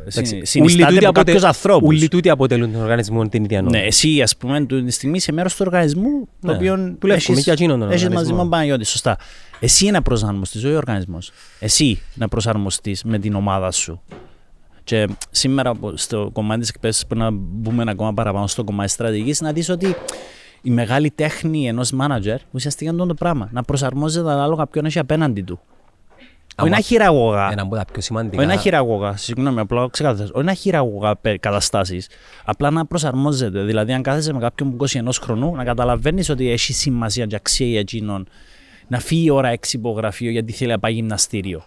[0.05, 1.89] ε συνιστάται από κάποιους ανθρώπους.
[1.89, 3.79] Ούλοι τούτοι αποτελούν τον οργανισμό την ίδια νόημα.
[3.79, 6.53] Ναι, εσύ ας πούμε τη στιγμή είσαι μέρος του οργανισμού το ναι.
[6.53, 7.33] οποίο έχει
[8.13, 8.85] μαζί με τον Παναγιώτη.
[8.85, 9.19] Σωστά.
[9.61, 11.33] Εσύ να προσαρμοστεί, όχι ο οργανισμός.
[11.61, 14.03] Εσύ να προσαρμοστεί με την ομάδα σου.
[14.85, 19.53] Και σήμερα στο κομμάτι της εκπαίδευσης, πρέπει να μπούμε ακόμα παραπάνω στο κομμάτι στρατηγικής, να
[19.53, 19.97] δεις ότι
[20.67, 23.49] η μεγάλη τέχνη ενός manager ουσιαστικά είναι το πράγμα.
[23.53, 25.61] Να προσαρμόζεται ανάλογα ποιον έχει απέναντι του.
[26.59, 27.49] Όχι να χειραγωγά.
[27.53, 28.43] Ένα από τα πιο σημαντικά.
[28.43, 29.17] Όχι να χειραγωγά.
[29.17, 30.31] Συγγνώμη, απλά ξεκάθαρα.
[30.33, 32.09] Όχι να χειραγωγά καταστάσεις.
[32.45, 33.63] Απλά να προσαρμόζεται.
[33.63, 37.67] Δηλαδή, αν κάθεσαι με κάποιον που 21 χρονού, να καταλαβαίνεις ότι έχει σημασία και αξία
[37.67, 38.29] για εκείνον
[38.89, 41.65] να φύγει η ώρα έξι υπογραφείο γιατί θέλει να πάει γυμναστήριο.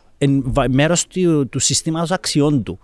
[0.70, 2.80] Μέρος του, του συστήματος αξιών του.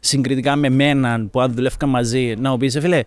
[0.00, 3.02] Συγκριτικά με μέναν που αν δουλεύκα μαζί, να πεις, φίλε,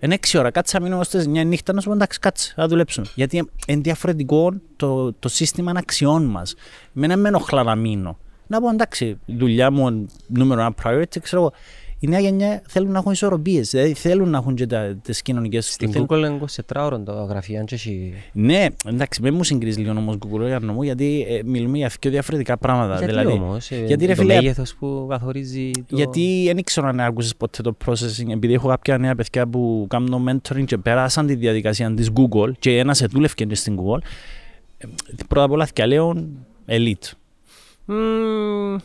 [0.00, 2.68] είναι έξι ώρα, κάτσε να μείνω στις μια νύχτα να σου πω εντάξει κάτσε, θα
[2.68, 3.06] δουλέψουμε.
[3.14, 6.54] Γιατί είναι διαφορετικό το, το σύστημα αξιών μας.
[6.96, 8.18] Εμένα με ενοχλά να μείνω.
[8.46, 11.52] Να πω εντάξει, δουλειά μου νούμερο ένα priority, ξέρω εγώ
[12.00, 13.70] η νέα γενιά θέλουν να έχουν ισορροπίες.
[13.70, 14.66] Δηλαδή θέλουν να έχουν και
[15.02, 15.72] τις κοινωνικές.
[15.72, 18.14] Στην Google είναι 24 ώρων το γραφείο, αν έχει.
[18.32, 22.10] Ναι, εντάξει, με μου συγκρίζει λίγο όμως Google για νομό, γιατί ε, μιλούμε για δύο
[22.10, 22.98] διαφορετικά πράγματα.
[22.98, 25.70] Γιατί δηλαδή, όμως, ε, γιατί, ρε, το μέγεθος που καθορίζει.
[25.70, 25.96] Το...
[25.96, 30.28] Γιατί δεν ήξερα αν άκουσες ποτέ το processing, επειδή έχω κάποια νέα παιδιά που κάνουν
[30.28, 33.98] mentoring και πέρασαν τη διαδικασία της Google και ένας δούλευε και στην Google.
[34.78, 34.86] Ε,
[35.28, 36.26] πρώτα απ' όλα, λέω
[36.66, 37.12] elite.
[37.88, 38.76] Mm.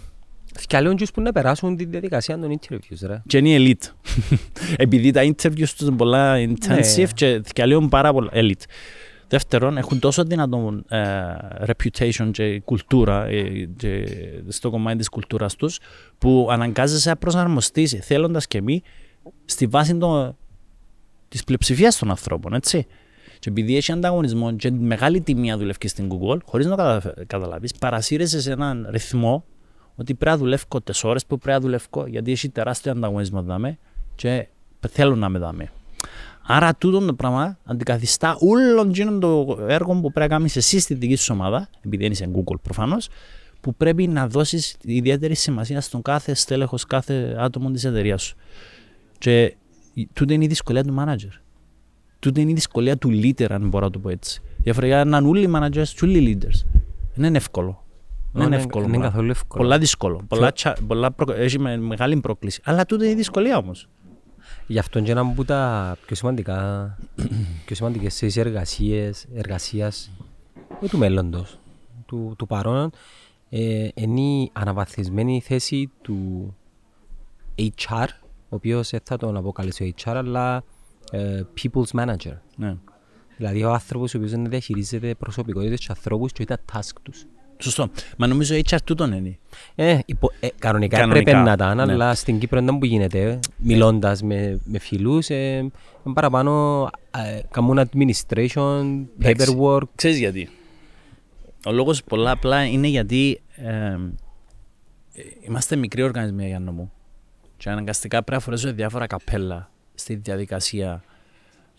[0.57, 3.21] Θυκαλέουν που να περάσουν τη διαδικασία των interviews, ρε.
[3.27, 3.91] Και είναι elite.
[4.77, 7.05] Επειδή τα interviews τους είναι πολλά intensive ναι.
[7.13, 8.63] και θυκαλέουν πάρα πολλά elite.
[9.27, 11.01] Δεύτερον, έχουν τόσο δυνατό ε,
[11.65, 14.07] reputation και κουλτούρα ε, και
[14.47, 15.79] στο κομμάτι της κουλτούρας τους
[16.17, 18.81] που αναγκάζεσαι να προσαρμοστείς θέλοντας και μη
[19.45, 20.35] στη βάση το,
[21.27, 22.87] της πλειοψηφίας των ανθρώπων, έτσι.
[23.39, 27.71] Και επειδή έχει ανταγωνισμό και μεγάλη τιμή να δουλεύει στην Google, χωρίς να το καταλάβεις,
[27.73, 29.45] παρασύρεσαι σε έναν ρυθμό
[29.95, 33.77] ότι πρέπει να δουλεύω τι ώρες που πρέπει να δουλεύω, γιατί έχει τεράστιο ανταγωνισμό δάμε
[34.15, 34.47] και
[34.89, 35.71] θέλουν να με δάμε.
[36.45, 41.15] Άρα τούτο το πράγμα αντικαθιστά όλο το έργο που πρέπει να κάνεις εσύ στη δική
[41.15, 43.09] σου ομάδα, επειδή είσαι Google προφανώς,
[43.61, 48.35] που πρέπει να δώσεις ιδιαίτερη σημασία στον κάθε στέλεχος, κάθε άτομο της εταιρείας σου.
[49.17, 49.55] Και
[50.13, 51.41] τούτο είναι η δυσκολία του manager.
[52.19, 54.41] Τούτο είναι η δυσκολία του leader, αν μπορώ να το πω έτσι.
[54.57, 56.65] Διαφορετικά να είναι όλοι οι managers και όλοι οι leaders.
[57.15, 57.82] Δεν είναι εύκολο.
[58.33, 58.85] Δεν είναι εύκολο.
[58.85, 59.63] Είναι καθόλου εύκολο.
[59.63, 60.21] Πολλά δύσκολο.
[60.27, 61.33] Πολλά, τσα, πολλά προ...
[61.33, 62.61] Έχει μεγάλη πρόκληση.
[62.63, 63.87] Αλλά τούτο είναι η δυσκολία όμως.
[64.67, 66.97] Γι' αυτό και ένα από τα πιο σημαντικά,
[67.65, 70.11] πιο σημαντικές θέσεις εργασίες, εργασίας
[70.89, 71.59] του μέλλοντος,
[72.05, 72.89] του, του παρόν,
[73.49, 76.53] ε, είναι η αναβαθμισμένη θέση του
[77.57, 78.07] HR,
[78.49, 80.63] ο οποίος δεν θα τον αποκαλέσει HR, αλλά
[81.11, 82.37] ε, people's manager.
[82.55, 82.75] Ναι.
[83.37, 87.25] Δηλαδή ο άνθρωπος ο οποίος να διαχειρίζεται προσωπικότητες και ανθρώπους και τα task τους.
[87.57, 87.89] Σωστό.
[88.17, 89.37] Μα νομίζω HR τούτον είναι.
[89.75, 91.93] Ε, υπο, ε, κανονικά, κανονικά έπρεπε να ήταν, ναι.
[91.93, 93.39] αλλά στην Κύπρο δεν που γίνεται.
[93.57, 95.71] Μιλώντας με, με φίλους, ε,
[96.13, 99.81] παραπάνω ε, καμούν administration, paperwork.
[99.95, 100.49] Ξέρεις γιατί.
[101.65, 103.97] Ο λόγος πολλά απλά είναι γιατί ε,
[105.41, 106.91] είμαστε μικροί οργανισμοί για μου.
[107.57, 111.03] Και αναγκαστικά πρέπει να φορέσω διάφορα καπέλα στη διαδικασία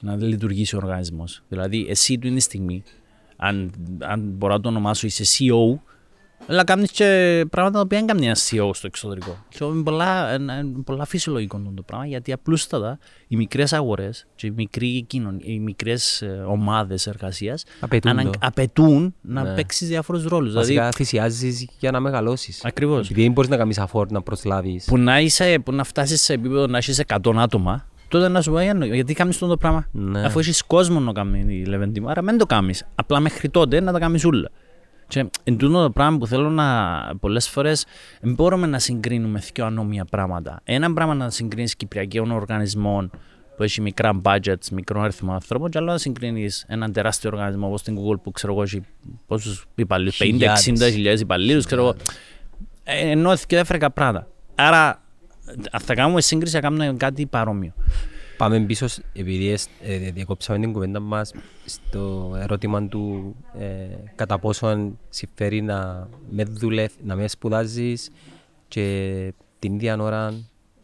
[0.01, 1.43] να λειτουργήσει ο οργανισμός.
[1.49, 2.83] Δηλαδή, εσύ του είναι στιγμή,
[3.45, 5.79] αν, αν μπορώ να το ονομάσω, είσαι CEO,
[6.47, 9.45] αλλά κάνεις και πράγματα τα οποία δεν κάνει ένα CEO στο εξωτερικό.
[9.49, 10.37] Και είναι πολλά,
[10.85, 15.07] πολλά φυσιολογικό το πράγμα, γιατί απλούστατα οι μικρές αγορές και οι, μικροί
[15.41, 19.55] οι μικρές ε, ομάδες εργασίας απαιτούν, ανα, απαιτούν να ναι.
[19.55, 20.53] παίξεις διάφορους ρόλους.
[20.53, 22.65] Βασικά δηλαδή, θυσιάζεις για να μεγαλώσεις.
[22.65, 23.05] Ακριβώς.
[23.05, 24.85] Επειδή δεν μπορείς να κάνεις αφόρ να προσλάβεις.
[24.85, 28.50] Που να, είσαι, που να φτάσεις σε επίπεδο να έχεις 100 άτομα, τότε να σου
[28.50, 30.24] πω γιατί κάνεις αυτό το πράγμα; Ναι.
[30.24, 32.87] Αφού έχεις κόσμο να κάνει η Λεβεντήμα, άρα δεν το κάνεις.
[32.94, 34.50] Απλά μέχρι τότε να τα κάνεις όλα.
[35.09, 36.66] Και εν τούτο το πράγμα που θέλω να.
[37.20, 37.87] Πολλές φορές
[38.20, 40.61] δεν μπορούμε να συγκρίνουμε δύο ανώμια πράγματα.
[40.64, 43.11] Ένα πράγμα να συγκρίνεις κυπριακών οργανισμών
[43.57, 47.83] που έχει μικρά budgets, μικρό αριθμό ανθρώπων, και άλλο να συγκρίνεις έναν τεράστιο οργανισμό όπως
[47.83, 48.81] την Google που ξέρω εγώ έχει
[49.27, 51.94] πόσους υπαλλήλους, 50-60 χιλιάδες υπαλλήλους, ξέρω εγώ.
[52.85, 54.29] Ε, ενώ και έφερε πράγματα.
[54.55, 55.04] Άρα,
[55.71, 57.73] αν θα κάνουμε σύγκριση, θα κάνουμε κάτι παρόμοιο.
[58.37, 63.65] Πάμε πίσω, επειδή ε, διακόψαμε την κουβέντα μας στο ερώτημα του ε,
[64.15, 68.11] κατά πόσο συμφέρει να με, δουλευ, να με σπουδάζεις
[68.69, 70.35] και την ίδια ώρα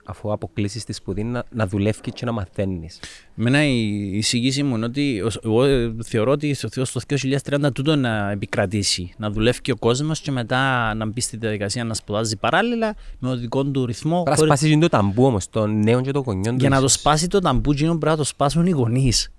[0.05, 3.01] αφού αποκλείσεις τη σπουδή να, να δουλεύεις και να μαθαίνεις.
[3.35, 5.65] Μένα η εισηγήση μου είναι ότι εγώ
[6.03, 9.13] θεωρώ ότι στο 2030 τούτο να επικρατήσει.
[9.17, 13.31] Να δουλεύει και ο κόσμος και μετά να μπει στη διαδικασία να σπουδάζει παράλληλα με
[13.31, 14.23] ο δικό του ρυθμό.
[14.23, 16.59] Πρέπει να σπάσεις το ταμπού όμως, των νέων και των γονιών.
[16.59, 19.33] Για να το σπάσει το ταμπού, πρέπει να το σπάσουν οι γονείς.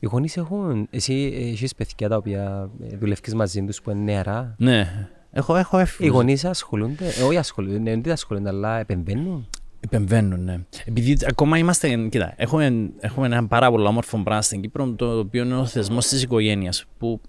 [0.00, 0.86] Οι γονείς έχουν.
[0.90, 4.54] Εσύ έχει παιδιά τα οποία δουλεύεις μαζί τους που είναι νεαρά.
[4.58, 5.08] Ναι.
[5.36, 9.48] Έχω, έχω Οι γονείς ασχολούνται, ε, όχι ασχολούνται, δεν ασχολούνται, αλλά επεμβαίνουν.
[9.84, 10.58] Επεμβαίνουν, ναι.
[10.84, 12.08] Επειδή ακόμα είμαστε.
[12.08, 16.06] Κοίτα, έχουμε, έχουμε ένα πάρα πολύ όμορφο πράγμα στην Κύπρο, το οποίο είναι ο θεσμός
[16.06, 16.84] της οικογένειας.
[16.98, 17.20] Που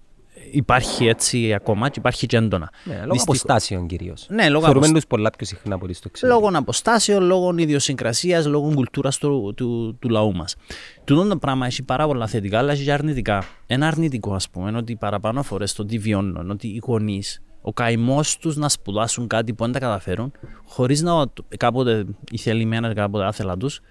[0.52, 2.72] υπάρχει έτσι ακόμα και υπάρχει και έντονα.
[2.84, 3.28] Ναι, λόγω Δυστυχ...
[3.28, 4.26] αποστάσεων κυρίως.
[4.30, 6.34] Ναι, λόγω Θεωρούμε τους πολλά πιο συχνά από το ξέρω.
[6.34, 10.56] Λόγω αποστάσεων, λόγω ιδιοσυγκρασίας, λόγω κουλτούρας του, του, του, λαού μας.
[11.04, 13.44] Τούτο το πράγμα έχει πάρα πολλά θετικά, αλλά έχει και αρνητικά.
[13.68, 17.74] Ένα αρνητικό, ας πούμε, είναι ότι παραπάνω φορές το τι βιώνουν, ότι οι γονείς ο
[17.74, 20.32] καημός τους να σπουδάσουν κάτι που δεν τα καταφέρουν,
[20.66, 21.26] χωρίς να
[21.58, 23.82] κάποτε οι θελημένα κάποτε άθελα τους,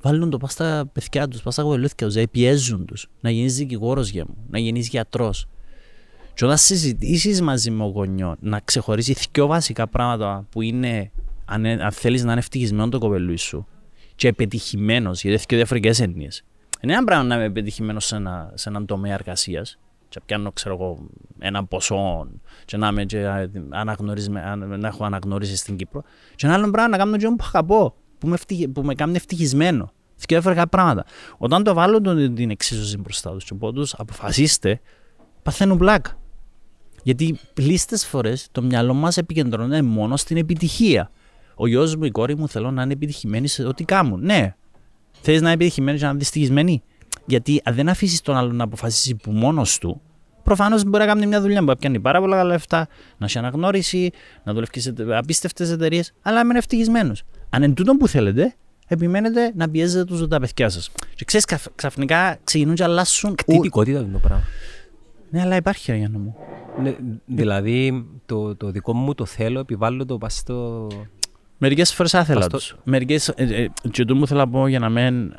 [0.00, 3.08] βάλουν το πας στα παιδιά τους, πας στα κοπελούθια τους, δηλαδή πιέζουν τους.
[3.20, 5.46] Να γίνεις δικηγόρος για μου, να γίνεις γιατρός.
[6.34, 11.10] Και όταν συζητήσεις μαζί με ο γονιό να ξεχωρίσει δύο βασικά πράγματα που είναι,
[11.44, 13.66] αν, αν θέλεις να είναι ευτυχισμένο το κοπελούι σου
[14.14, 16.44] και επιτυχημένος, γιατί έχει δύο διαφορετικές έννοιες.
[16.80, 20.74] Είναι ένα πράγμα να είμαι επιτυχημένος σε, ένα, σε έναν τομέα εργασίας και πιάνω ξέρω
[20.74, 22.28] εγώ ένα ποσό
[22.64, 23.48] και να, είμαι και
[24.78, 26.02] να έχω αναγνώριση στην Κύπρο
[26.34, 29.16] και ένα άλλο πράγμα να κάνω και που αγαπώ που με, ευτυχ, που με κάνει
[29.16, 29.92] ευτυχισμένο
[30.26, 31.04] και έφερε πράγματα.
[31.38, 34.80] Όταν το βάλω τον, την εξίσωση μπροστά τους και πω τους αποφασίστε
[35.42, 36.18] παθαίνουν πλάκα.
[37.02, 41.10] Γιατί πλήστες φορές το μυαλό μας επικεντρώνεται μόνο στην επιτυχία.
[41.54, 44.20] Ο γιος μου, η κόρη μου θέλω να είναι επιτυχημένοι σε ό,τι κάνουν.
[44.20, 44.54] Ναι.
[45.20, 46.82] Θες να είναι επιτυχημένοι και να είναι δυστυχισμένοι.
[47.28, 50.00] Γιατί αν δεν αφήσεις τον άλλον να αποφασίσει που μόνος του,
[50.42, 52.88] προφανώς μπορεί να κάνει μια δουλειά που πιάνει πάρα πολλά λεφτά,
[53.18, 54.10] να έχει αναγνώριση,
[54.44, 57.22] να δουλεύεις σε απίστευτες εταιρείες, αλλά να είναι ευτυχισμένος.
[57.50, 58.54] Αν είναι τούτο που θέλετε,
[58.86, 60.90] επιμένετε να πιέζετε τους τα παιδιά σας.
[61.14, 63.34] Και ξέρεις, ξαφνικά ξεκινούν και αλλάσουν.
[63.34, 64.44] Κτητικότητα είναι το πράγμα.
[65.30, 66.36] Ναι, αλλά υπάρχει, Γιάννα μου.
[66.82, 70.86] Ναι, δηλαδή, το, το δικό μου το θέλω, επιβάλλω το πας στο.
[71.60, 72.76] Μερικές φορές άθελα τους.
[72.84, 73.28] Μερικές.
[73.28, 75.34] Ε, ε, και το μου θέλω να πω για να μην, ε,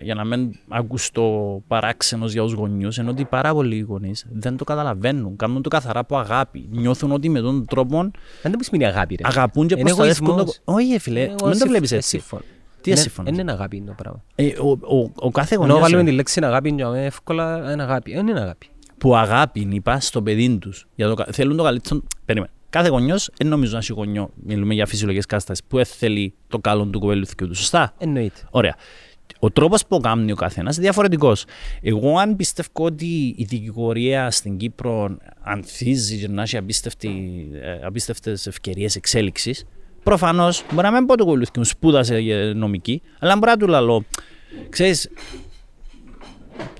[0.00, 4.64] για να μην ακουστώ παράξενος για τους γονεί, ενώ ότι πάρα πολλοί γονείς δεν το
[4.64, 5.36] καταλαβαίνουν.
[5.36, 6.68] Κάνουν το καθαρά από αγάπη.
[6.70, 8.10] Νιώθουν ότι με τον τρόπο.
[8.42, 9.14] Δεν το πεις αγάπη.
[9.14, 9.28] Ρε.
[9.28, 10.52] Αγαπούν και προστατεύουν το.
[10.64, 12.22] Όχι, φίλε, δεν το βλέπεις έτσι.
[12.80, 13.30] Τι ασύμφωνο.
[13.30, 14.22] Δεν είναι αγάπη το πράγμα.
[14.34, 15.72] Ε, ο, ο, ο κάθε γονιό.
[15.72, 18.14] Ενώ βάλουμε τη λέξη αγάπη, εύκολα είναι αγάπη.
[18.14, 18.66] Δεν είναι αγάπη.
[18.98, 20.86] Που αγάπη είπα στο παιδί τους.
[21.30, 22.02] Θέλουν το καλύτερο.
[22.24, 22.52] Περίμενε.
[22.70, 26.84] Κάθε γονιός, δεν νομίζω να έχει γονιό, μιλούμε για φυσιολογικές καταστάσεις, που θέλει το καλό
[26.84, 27.54] του κοπέλου του.
[27.54, 28.40] Σωστά; Εννοείται.
[28.50, 28.76] Ωραία.
[29.38, 31.44] Ο τρόπος που κάνει ο καθένας είναι διαφορετικός.
[31.80, 36.56] Εγώ, αν πιστεύω ότι η δικηγορία στην Κύπρο ανθίζει και να έχει
[37.84, 39.64] απίστευτες ευκαιρίες εξέλιξης,
[40.02, 44.04] προφανώς μπορεί να μην πω το κολλούθηκε, μου σπούδασε νομική, αλλά μπορεί να του λέω,
[44.68, 45.10] ξέρεις,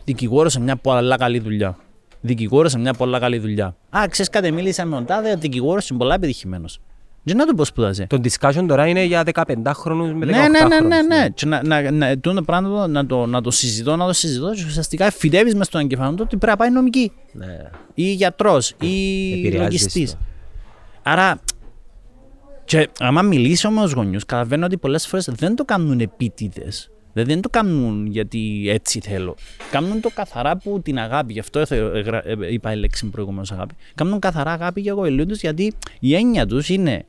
[0.04, 1.78] δικηγόρος σε μια πολλά καλή δουλειά.
[2.20, 3.76] Δικηγόρος σε μια πολλά καλή δουλειά.
[3.90, 6.80] Α, ξέρεις κάτι, μίλησα με τον τάδε, δικηγόρος είναι πολλά επιτυχημένος.
[7.22, 8.06] Δεν να το πω σπουδάζει.
[8.06, 9.42] Το discussion τώρα είναι για 15
[9.74, 11.28] χρόνους με 18 ναι, ναι, ναι, ναι, ναι.
[11.28, 14.64] Και να, να, να, το πράγμα να το, να το συζητώ, να το συζητώ και
[14.66, 17.12] ουσιαστικά φυτεύεις μες στον εγκεφάλαιο ότι πρέπει να πάει νομική.
[17.32, 17.70] Ναι.
[17.94, 20.16] Ή γιατρός, ή λογιστής.
[21.02, 21.40] Άρα,
[22.64, 26.90] και άμα μιλήσω με τους γονιούς, καταλαβαίνω ότι πολλές φορές δεν το κάνουν επίτηδες.
[27.12, 29.34] Δηλαδή δεν το κάνουν γιατί έτσι θέλω.
[29.70, 31.32] Κάνουν το καθαρά που την αγάπη.
[31.32, 31.62] Γι' αυτό
[32.50, 33.74] είπα η λέξη προηγουμένω αγάπη.
[33.94, 37.04] Κάνουν καθαρά αγάπη για εγώ τους γιατί η έννοια τους είναι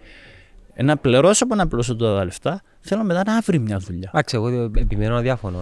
[0.76, 4.10] να πληρώσω από να πληρώσω τα λεφτά, θέλω μετά να βρει μια δουλειά.
[4.14, 5.60] Εντάξει, εγώ επιμένω να διαφωνώ.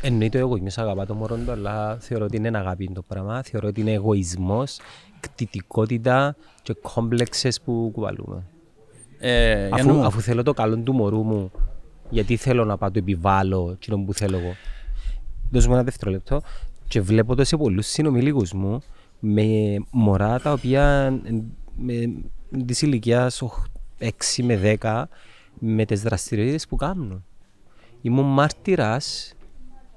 [0.00, 3.42] Εννοείται εγώ είμαι αγαπά το μωρό του, αλλά θεωρώ ότι είναι αγάπη το πράγμα.
[3.42, 4.80] Θεωρώ ότι είναι εγωισμός,
[5.20, 8.42] κτητικότητα και κόμπλεξες που κουβαλούμε.
[9.18, 11.50] Ε, αφού, αφού θέλω το καλό του μωρού μου
[12.10, 14.52] γιατί θέλω να πάω το επιβάλλω εκείνο που θέλω εγώ.
[15.50, 16.40] Δώσ' μου ένα δευτερόλεπτο
[16.88, 18.82] και βλέπω το σε πολλούς συνομιλίκους μου
[19.18, 19.44] με
[19.90, 21.12] μωρά τα οποία
[22.66, 23.42] της ηλικίας
[23.98, 24.08] 6
[24.42, 25.04] με 10
[25.58, 27.24] με τις δραστηριότητες που κάνουν.
[28.02, 29.34] Ήμουν μάρτυρας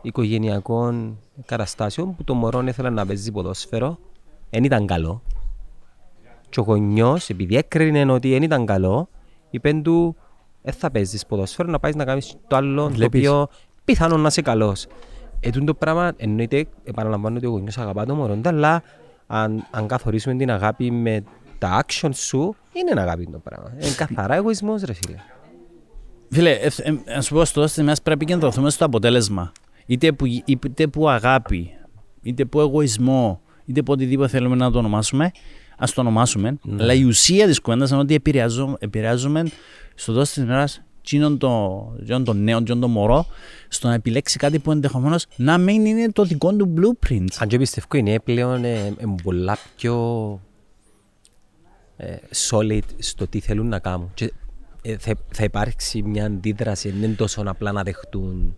[0.01, 3.99] οικογενειακών καταστάσεων που το μωρό ήθελε να παίζει ποδόσφαιρο,
[4.49, 5.21] δεν ήταν καλό.
[6.49, 9.09] Και ο γονιός, επειδή έκρινε ότι δεν ήταν καλό,
[9.49, 10.15] είπε του
[10.61, 12.99] δεν θα παίζεις ποδόσφαιρο, να πάεις να κάνεις το άλλο Βλέπεις.
[12.99, 13.47] το οποίο
[13.85, 14.87] πιθανόν να είσαι καλός.
[15.39, 18.83] Έτσι το πράγμα εννοείται, επαναλαμβάνω ότι ο γονιός αγαπά το μωρό, αλλά
[19.27, 21.23] αν, αν καθορίσουμε την αγάπη με
[21.57, 23.71] τα action σου, είναι αγάπη το πράγμα.
[23.79, 25.15] Είναι καθαρά εγωισμός ρε φίλε.
[26.29, 29.51] Φίλε, ε, ε, να σου πω στο στιγμή πρέπει να κεντρωθούμε στο αποτέλεσμα.
[29.85, 31.69] Είτε που, είτε που αγάπη,
[32.21, 35.31] είτε που εγωισμό, είτε που οτιδήποτε θέλουμε να το ονομάσουμε,
[35.81, 36.57] ας το ονομάσουμε.
[36.61, 36.83] Ναι.
[36.83, 39.43] Αλλά η ουσία της κουβέντας είναι ότι επηρεάζουμε, επηρεάζουμε
[39.95, 40.67] στο τέλο της ημέρα
[41.03, 43.25] τσίνον το, το νέο, τσίνον το μωρό,
[43.67, 47.27] στο να επιλέξει κάτι που ενδεχομένως να μην είναι το δικό του blueprint.
[47.37, 49.95] Αν και πιστεύω είναι πλέον ε, ε, πολλά πιο
[51.97, 52.15] ε,
[52.49, 54.11] solid στο τι θέλουν να κάνουν.
[54.13, 54.33] Και,
[54.81, 58.55] ε, θα, θα υπάρξει μια αντίδραση, δεν είναι τόσο απλά να δεχτούν.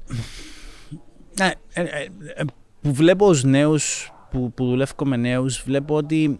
[1.39, 2.43] Ναι, ε, ε, ε,
[2.81, 6.39] που βλέπω ως νέους, που, που δουλεύω με νέους, βλέπω ότι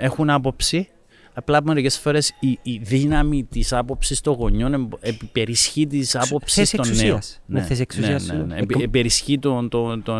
[0.00, 0.88] έχουν άποψη
[1.34, 7.18] Απλά μερικές φορές η, η δύναμη της άποψης των γονιών υπερισχύει της άποψης των νέων.
[7.46, 8.26] Ναι, θέση εξουσίας.
[8.26, 8.82] Ναι, ναι, ναι.
[8.82, 9.38] Υπερισχύει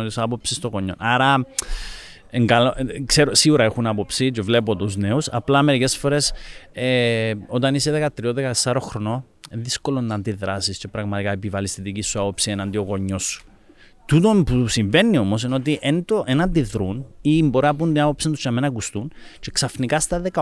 [0.05, 0.95] της άποψης των γονιών.
[0.99, 1.45] Άρα,
[2.33, 5.27] Εγκαλώ, ξέρω, σίγουρα έχουν άποψη και βλέπω τους νέους.
[5.27, 6.33] Απλά μερικές φορές
[6.71, 8.11] ε, όταν είσαι
[8.63, 13.19] 13-14 χρονών, είναι δύσκολο να αντιδράσεις και πραγματικά επιβάλλεις τη δική σου άποψη εναντίον γονιών
[13.19, 13.43] σου.
[14.11, 15.79] Τούτο που συμβαίνει όμως είναι ότι
[16.25, 20.21] εν αντιδρούν ή μπορεί να πούν την άποψη τους για να ακουστούν και ξαφνικά στα
[20.31, 20.41] 18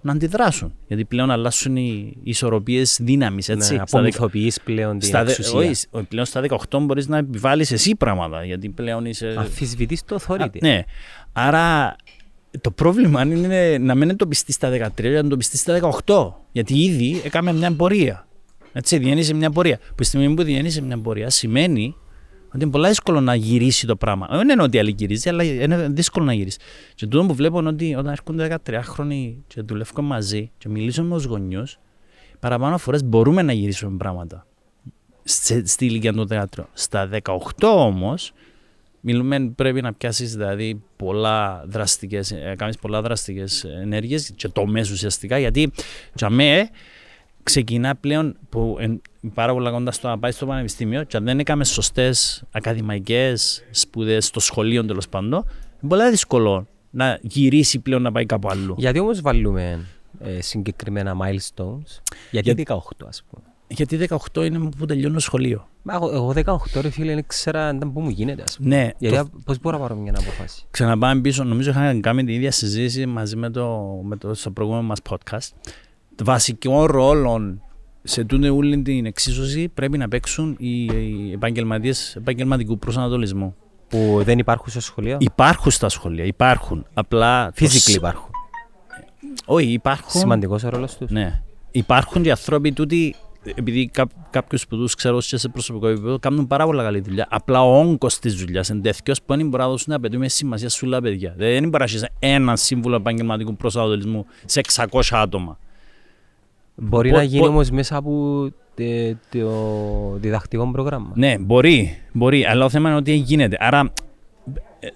[0.00, 0.74] να αντιδράσουν.
[0.86, 3.48] Γιατί πλέον αλλάσουν οι ισορροπίες δύναμης.
[3.48, 5.58] Ναι, απομυθοποιεί πλέον την εξουσία.
[5.58, 8.44] Όχι, πλέον στα 18 μπορείς να επιβάλλεις εσύ πράγματα.
[8.44, 9.34] Γιατί πλέον είσαι.
[9.38, 10.60] Αμφισβητείς το authority.
[10.60, 10.82] Ναι.
[11.32, 11.96] Άρα
[12.60, 16.32] το πρόβλημα είναι να μην το πιστεί στα 13, αλλά να το πιστεί στα 18.
[16.52, 18.26] Γιατί ήδη έκαμε μια πορεία.
[18.72, 19.78] Έτσι, διένυσε μια πορεία.
[19.78, 21.94] Που τη στιγμή που διένυσε μια πορεία σημαίνει
[22.48, 24.26] ότι είναι πολύ δύσκολο να γυρίσει το πράγμα.
[24.30, 26.60] Δεν είναι ότι άλλη γυρίζει, αλλά είναι δύσκολο να γυρίσεις.
[26.94, 31.08] Και τούτο που βλέπω είναι ότι όταν έρχονται 13 χρόνοι και δουλεύουμε μαζί και μιλήσουμε
[31.08, 31.78] με τους γονιούς,
[32.40, 34.46] παραπάνω φορές μπορούμε να γυρίσουμε πράγματα.
[35.64, 36.44] Στη ηλικία του 13.
[36.72, 38.32] Στα 18 όμως,
[39.00, 44.92] μιλούμε πρέπει να πιάσεις δηλαδή πολλά δραστικές, ε, κάνεις πολλά δραστικές ενέργειες και το μέσο
[44.92, 45.70] ουσιαστικά γιατί
[46.14, 46.70] για μέ
[47.48, 48.76] ξεκινά πλέον που
[49.34, 54.26] πάρα πολλά κοντά στο να πάει στο πανεπιστήμιο και αν δεν έκαμε σωστές ακαδημαϊκές σπουδές
[54.26, 55.44] στο σχολείο τέλος πάντων,
[55.80, 58.74] είναι πολύ δύσκολο να γυρίσει πλέον να πάει κάπου αλλού.
[58.78, 59.86] Γιατί όμως βάλουμε
[60.20, 62.76] ε, συγκεκριμένα milestones, γιατί Για...
[62.76, 63.42] 18 ας πούμε.
[63.70, 65.68] Γιατί 18 είναι που τελειώνω το σχολείο.
[65.82, 68.42] Μα, εγώ 18 ρε φίλε, δεν ξέρα πού μου γίνεται.
[68.42, 68.76] Ας πούμε.
[68.76, 68.90] Ναι.
[68.98, 69.30] Γιατί το...
[69.44, 70.64] πώς μπορώ να πάρω μια αποφάση.
[70.70, 74.86] Ξαναπάμε πίσω, νομίζω είχαμε κάνει την ίδια συζήτηση μαζί με το, με το στο προηγούμενο
[74.86, 75.72] μας podcast
[76.24, 77.58] βασικό ρόλο
[78.02, 80.86] σε τούτη όλη την εξίσωση πρέπει να παίξουν οι
[81.32, 83.54] επαγγελματίες επαγγελματικού προσανατολισμού.
[83.88, 86.86] Που δεν υπάρχουν στα σχολεία; Υπάρχουν στα σχολεία, υπάρχουν.
[86.94, 87.50] Απλά.
[87.54, 88.30] Φυσικά υπάρχουν.
[89.44, 90.20] Όχι, υπάρχουν.
[90.20, 91.10] Σημαντικός ο ρόλος τους.
[91.10, 91.42] Ναι.
[91.70, 93.14] Υπάρχουν και άνθρωποι τούτοι,
[93.54, 97.26] επειδή κά, κάποιου που τους ξέρω σε προσωπικό επίπεδο, κάνουν πάρα πολύ καλή δουλειά.
[97.30, 100.86] Απλά ο όγκος της δουλειάς είναι τέτοιο που δεν μπορεί να δώσουν απαιτούμε σημασία σου
[100.86, 101.34] όλα παιδιά.
[101.36, 105.58] Δεν μπορεί να έχει ένα σύμβουλο επαγγελματικού προσανατολισμού σε 600 άτομα.
[106.80, 108.48] Μπορεί να γίνει όμως μέσα από
[109.30, 111.12] το διδακτικό πρόγραμμα.
[111.14, 113.56] Ναι, μπορεί, μπορεί, αλλά το θέμα είναι ότι γίνεται.
[113.60, 113.92] Άρα
[114.80, 114.88] ε,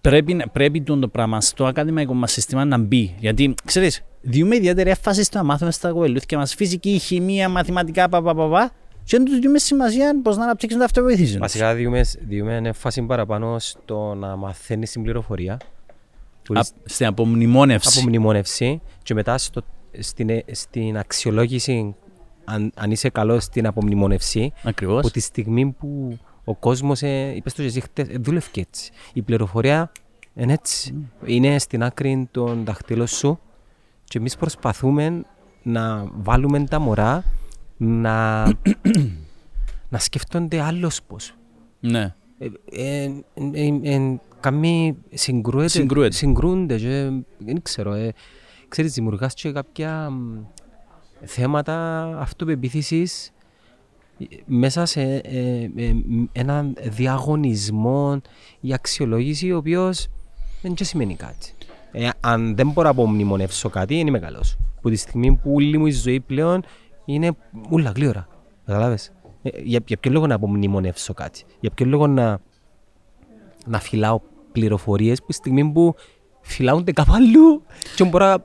[0.00, 3.14] πρέπει, πρέπει το πράγμα στο ακαδημαϊκό μας σύστημα να μπει.
[3.18, 8.72] Γιατί, ξέρεις, διούμε ιδιαίτερη έφαση στο να μάθουμε στα κοελούθια μας φυσική, χημεία, μαθηματικά, παπαπαπα,
[9.04, 11.38] και δεν του δούμε σημασία πώ να αναπτύξουν τα αυτοβοήθηση.
[11.38, 15.58] Βασικά, διούμε, διούμε έφαση παραπάνω στο να μαθαίνεις την πληροφορία.
[16.54, 17.98] Α, στην απομνημόνευση.
[17.98, 19.62] Απομνημόνευση και μετά στο,
[19.98, 21.94] στην, στην αξιολόγηση
[22.44, 24.52] αν, αν είσαι καλός στην απομνημόνευση.
[24.62, 24.98] Ακριβώς.
[24.98, 28.92] Από τη στιγμή που ο κόσμος, ε, είπες το εσύ χτες, δούλευε έτσι.
[29.12, 29.92] Η πληροφορία
[30.34, 30.94] είναι έτσι.
[30.96, 31.28] Mm.
[31.28, 33.40] Είναι στην άκρη των δαχτύλων σου
[34.04, 35.22] και εμείς προσπαθούμε
[35.62, 37.24] να βάλουμε τα μωρά
[37.76, 38.44] να,
[39.92, 41.34] να σκεφτόνται άλλος πώς.
[41.80, 42.14] Ναι.
[42.38, 43.12] Ε, ε,
[43.52, 47.92] ε, ε, Καμοί συγκρούεται, συγκρούνται και δεν ξέρω.
[47.92, 48.12] Ε,
[48.70, 50.12] ξέρεις, δημιουργάς και κάποια
[51.24, 53.32] θέματα αυτοπεποίθησης
[54.46, 55.94] μέσα σε ε, ε,
[56.32, 58.20] έναν διαγωνισμό
[58.60, 60.08] ή αξιολόγηση ο οποίος
[60.62, 61.52] δεν και σημαίνει κάτι.
[61.92, 64.56] Ε, αν δεν μπορώ να απομνημονεύσω κάτι, δεν είμαι καλός.
[64.80, 66.64] Που τη στιγμή που όλη μου η ζωή πλέον
[67.04, 67.30] είναι
[67.68, 68.28] όλα γλύωρα.
[68.66, 69.12] Καταλάβες.
[69.42, 72.40] Ε, για, για ποιο λόγο να απομνημονεύσω κάτι; Για ποιο λόγο να,
[73.66, 74.20] να φυλάω
[74.52, 75.94] πληροφορίες που τη στιγμή που
[76.40, 77.62] φυλάονται κάπου αλλού
[77.96, 78.44] και μπορώ να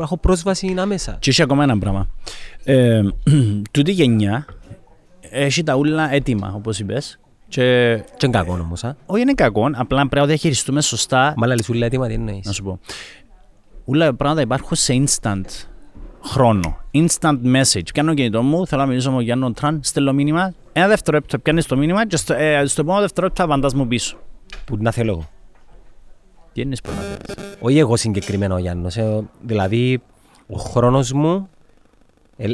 [0.00, 1.16] έχω πρόσβαση άμεσα.
[1.18, 2.08] Και έχει ακόμα ένα πράγμα.
[2.64, 3.02] Ε,
[3.70, 4.46] τούτη γενιά
[5.20, 7.20] έχει τα ούλα έτοιμα, όπως είπες.
[7.48, 8.96] Και, και είναι κακό όμως, α.
[9.06, 11.34] Όχι είναι κακό, απλά πρέπει να διαχειριστούμε σωστά.
[11.36, 12.80] Μα λες ούλα έτοιμα τι εννοείς; Να σου πω.
[13.84, 15.44] Ούλα πράγματα υπάρχουν σε instant
[16.24, 16.78] χρόνο.
[16.92, 17.88] Instant message.
[17.94, 21.66] Κάνω κινητό μου, θέλω να μιλήσω με τον Γιάννο Τραν, στέλνω μήνυμα, ένα δευτερόλεπτο πιάνεις
[21.66, 24.18] το μήνυμα και στο, ε, στο επόμενο δευτερόλεπτο απαντάς μου πίσω.
[24.64, 25.28] Που να θέλω εγώ.
[26.52, 27.56] Τι είναι που να θέλεις.
[27.60, 28.96] Όχι εγώ συγκεκριμένο ο Γιάννος.
[28.96, 30.02] Ε, δηλαδή,
[30.46, 31.48] ο χρόνος μου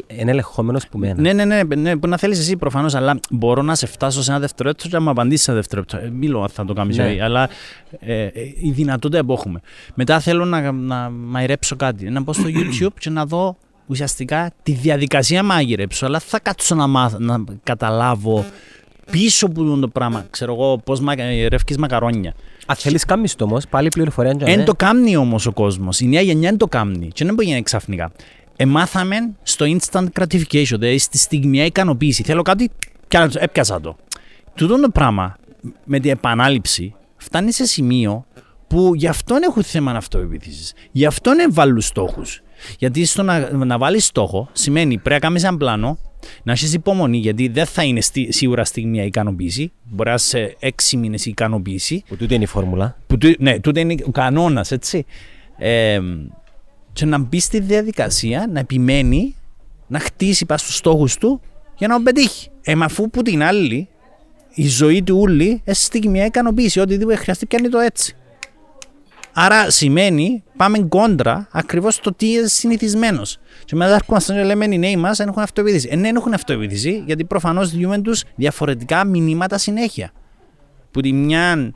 [0.06, 1.20] είναι ελεγχόμενος που μένα.
[1.20, 4.30] Ναι, ναι, ναι, ναι, που να θέλεις εσύ προφανώς, αλλά μπορώ να σε φτάσω σε
[4.30, 5.96] ένα δευτερόλεπτο και να μου απαντήσεις σε ένα δευτερόλεπτο.
[5.96, 7.18] Ε, μιλώ αν θα το κάνεις ναι.
[7.22, 7.48] αλλά
[8.00, 8.30] ε, ε,
[8.60, 9.60] η δυνατότητα που έχουμε.
[9.94, 13.56] Μετά θέλω να, να μαγειρέψω κάτι, να μπω στο YouTube και να δω
[13.86, 18.44] ουσιαστικά τη διαδικασία μαγειρέψω, αλλά θα κάτσω να, μάθω, να καταλάβω
[19.10, 20.26] πίσω που το πράγμα.
[20.30, 22.34] Ξέρω εγώ πώς μαγειρεύει μακαρόνια.
[22.66, 26.00] Αν θέλεις κάνει το όμως, πάλι πληροφορία δεν το κάνει όμως ο κόσμος.
[26.00, 27.08] Η νέα γενιά δεν το κάνει.
[27.08, 28.12] Και δεν μπορεί να γίνει ξαφνικά.
[28.56, 32.22] Εμάθαμε στο instant gratification, δηλαδή στη στιγμιαία ικανοποίηση.
[32.22, 32.70] Θέλω κάτι
[33.08, 33.96] και έπιασα το.
[34.54, 35.36] Τούτο το πράγμα
[35.84, 38.26] με την επανάληψη φτάνει σε σημείο
[38.66, 40.74] που γι' αυτόν έχουν θέμα αυτοεπίθεση.
[40.92, 42.42] Γι' αυτόν βάλουν στόχους.
[42.78, 45.98] Γιατί στο να, να βάλεις στόχο σημαίνει πρέπει να κάνεις ένα πλάνο,
[46.42, 49.72] να έχεις υπομονή, γιατί δεν θα είναι στη, σίγουρα στιγμή ικανοποίηση.
[49.84, 52.02] Μπορεί να είσαι σε έξι μήνες ικανοποίηση.
[52.08, 52.96] Που τούτη είναι η φόρμουλα.
[53.06, 55.04] Που, ναι, τούτη είναι ο κανόνας, έτσι.
[55.58, 56.00] Ε,
[56.92, 59.34] και να μπει στη διαδικασία να επιμένει
[59.86, 61.40] να χτίσει πας στους στόχους του
[61.76, 62.48] για να τον πετύχει.
[62.62, 63.88] Ε, μα αφού που την άλλη
[64.54, 66.80] η ζωή του ούλη έχει στιγμιαία ικανοποίηση.
[66.80, 68.16] Οτιδήποτε χρειαστεί πιάνει το έτσι.
[69.38, 73.38] Άρα σημαίνει πάμε κόντρα ακριβώς το τι είναι συνηθισμένος.
[73.64, 75.88] Και μετά έρχομαστε και λέμε οι νέοι μας δεν έχουν αυτοεπίθεση.
[75.90, 80.12] Ε, ναι, έχουν αυτοεπίθεση γιατί προφανώς διούμε τους διαφορετικά μηνύματα συνέχεια.
[80.90, 81.72] Που τη μια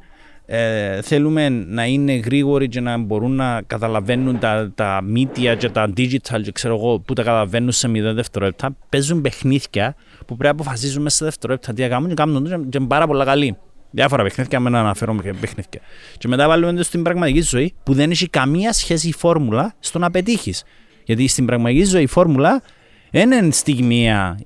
[0.46, 5.92] ε, θέλουμε να είναι γρήγοροι και να μπορούν να καταλαβαίνουν τα, τα media και τα
[5.96, 8.77] digital και ξέρω εγώ που τα καταλαβαίνουν σε μηδέν δευτερόλεπτα.
[8.88, 12.79] Παίζουν παιχνίδια που πρέπει να αποφασίζουν μέσα σε δευτερόλεπτα τι να κάνουν και κάνουν και,
[12.79, 13.57] και πάρα πολλά καλή.
[13.90, 15.81] Διάφορα παιχνίδια, με να αναφέρω παιχνίδια.
[16.18, 20.11] Και μετά βάλουμε στην πραγματική ζωή που δεν έχει καμία σχέση η φόρμουλα στο να
[20.11, 20.64] πετύχεις.
[21.05, 22.62] Γιατί στην πραγματική ζωή η φόρμουλα
[23.11, 24.38] δεν είναι στιγμία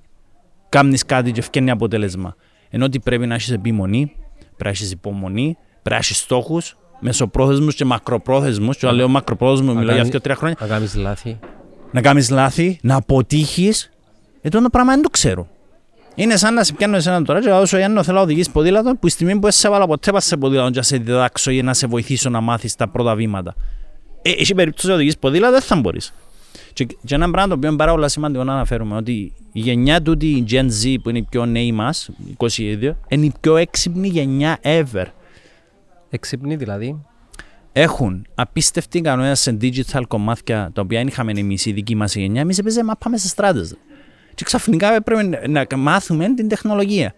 [0.69, 2.37] κάνεις κάτι και φτιάχνει αποτέλεσμα.
[2.71, 7.75] Ενώ ότι πρέπει να έχεις επιμονή, πρέπει να έχεις υπομονή, πρέπει να έχεις στόχους, μεσοπρόθεσμους
[7.75, 8.77] και μακροπρόθεσμους.
[8.77, 10.57] Και όταν λέω μακροπρόθεσμο, μιλάω για δύο-τρία χρόνια.
[10.61, 11.39] Να κάνεις λάθη.
[11.91, 13.91] Να κάνεις λάθη, να αποτύχεις.
[14.41, 15.49] Ε, το πράγμα δεν το ξέρω.
[16.15, 19.07] Είναι σαν να σε πιάνω εσένα τώρα και όσο Γιάννο θέλω να οδηγείς ποδήλατο που
[19.07, 21.75] η στιγμή που σε βάλω ποτέ πας σε ποδήλατο και να σε διδάξω ή να
[21.75, 23.55] σε βοηθήσω να μάθεις τα πρώτα βήματα.
[24.23, 26.13] Ε, έχει περίπτωση να οδηγείς ποδήλατο δεν θα μπορείς.
[26.73, 30.03] Και, και ένα πράγμα το οποίο είναι πάρα πολύ σημαντικό να αναφέρουμε ότι η γενιά
[30.03, 34.09] τούτη, η Gen Z που είναι η πιο νέη μας, 22, είναι η πιο έξυπνη
[34.09, 35.05] γενιά ever.
[36.11, 37.05] Έξυπνη δηλαδή.
[37.73, 42.41] Έχουν απίστευτη ικανότητα σε digital κομμάτια τα οποία είχαμε εμείς η δική μας γενιά.
[42.41, 43.77] Εμείς έπαιζε μα πάμε σε στράτες.
[44.35, 47.15] Και ξαφνικά πρέπει να μάθουμε την τεχνολογία.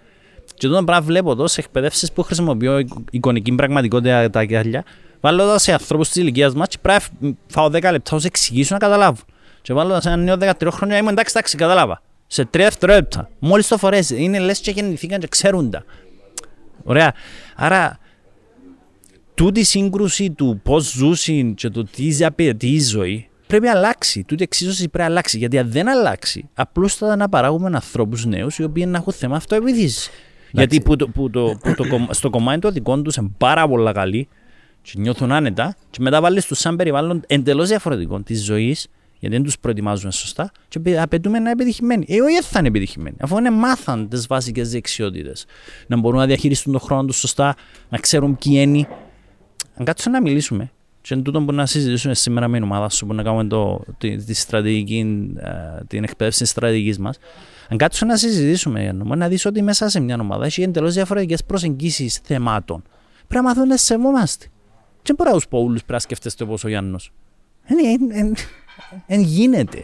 [0.54, 4.84] Και τότε πράγμα βλέπω εδώ σε εκπαιδεύσεις που χρησιμοποιώ εικονική πραγματικότητα τα γυαλιά.
[5.20, 8.74] Βάλω εδώ σε ανθρώπους της ηλικίας μας και πρέπει να φάω 10 λεπτά να εξηγήσω
[8.74, 9.20] να καταλάβω.
[9.62, 12.02] Και βάλω εδώ σε ένα νέο 13 χρόνια είμαι εντάξει, εντάξει, κατάλαβα.
[12.26, 13.30] Σε 3 δευτερόλεπτα.
[13.38, 15.84] Μόλις το φορέσει, είναι λες και γεννηθήκαν και ξέρουν τα.
[16.84, 17.14] Ωραία.
[17.56, 17.98] Άρα,
[19.34, 24.24] τούτη σύγκρουση του πώς ζούσιν και το τι απαιτεί η ζωή πρέπει να αλλάξει.
[24.24, 25.38] Τούτη εξίσωση πρέπει να αλλάξει.
[25.38, 30.10] Γιατί αν δεν αλλάξει, απλούστατα να παράγουμε ανθρώπους νέους οι οποίοι να έχουν θέμα αυτοεπιδίση.
[30.50, 33.92] Γιατί που το, που το, που το, στο κομμάτι των δικών τους είναι πάρα πολύ
[33.92, 34.28] καλή
[34.82, 38.88] και νιώθουν άνετα και μετά βάλει του σαν περιβάλλον εντελώς διαφορετικό της ζωής
[39.18, 42.06] γιατί δεν τους προετοιμάζουμε σωστά και απαιτούμε να είναι επιτυχημένοι.
[42.08, 45.44] Ε, όχι θα είναι επιτυχημένοι, αφού είναι μάθαν τι βασικές δεξιότητες.
[45.86, 47.56] Να μπορούν να διαχειριστούν τον χρόνο τους σωστά,
[47.88, 48.88] να ξέρουν ποιοι είναι.
[49.74, 50.70] Αν κάτσουμε να μιλήσουμε,
[51.06, 53.80] και είναι τούτο που να συζητήσουμε σήμερα με την ομάδα σου, που να κάνουμε το,
[53.98, 55.32] τη, τη στρατηγική,
[55.86, 57.18] την εκπαίδευση της στρατηγικής μας.
[57.68, 62.16] Αν κάτσουμε να συζητήσουμε, να δεις ότι μέσα σε μια ομάδα έχει εντελώς διαφορετικές προσεγγίσεις
[62.16, 62.82] θεμάτων.
[63.26, 64.46] Πρέπει να μάθουμε να σεβόμαστε.
[65.02, 67.12] Και μπορεί να τους πω όλους πρέπει να σκέφτεστε όπως ο Γιάννος.
[69.06, 69.78] Δεν γίνεται.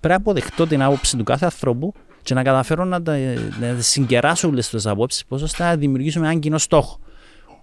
[0.00, 1.92] Πρέπει να αποδεχτώ την άποψη του κάθε ανθρώπου
[2.22, 3.16] και να καταφέρω να, τα,
[3.60, 6.98] να συγκεράσω όλες τις απόψεις, ώστε να δημιουργήσουμε έναν κοινό στόχο.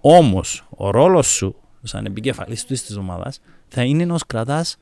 [0.00, 1.56] Όμως, ο ρόλος σου
[1.86, 4.76] σαν επικεφαλής του της ομάδας θα είναι να κρατάς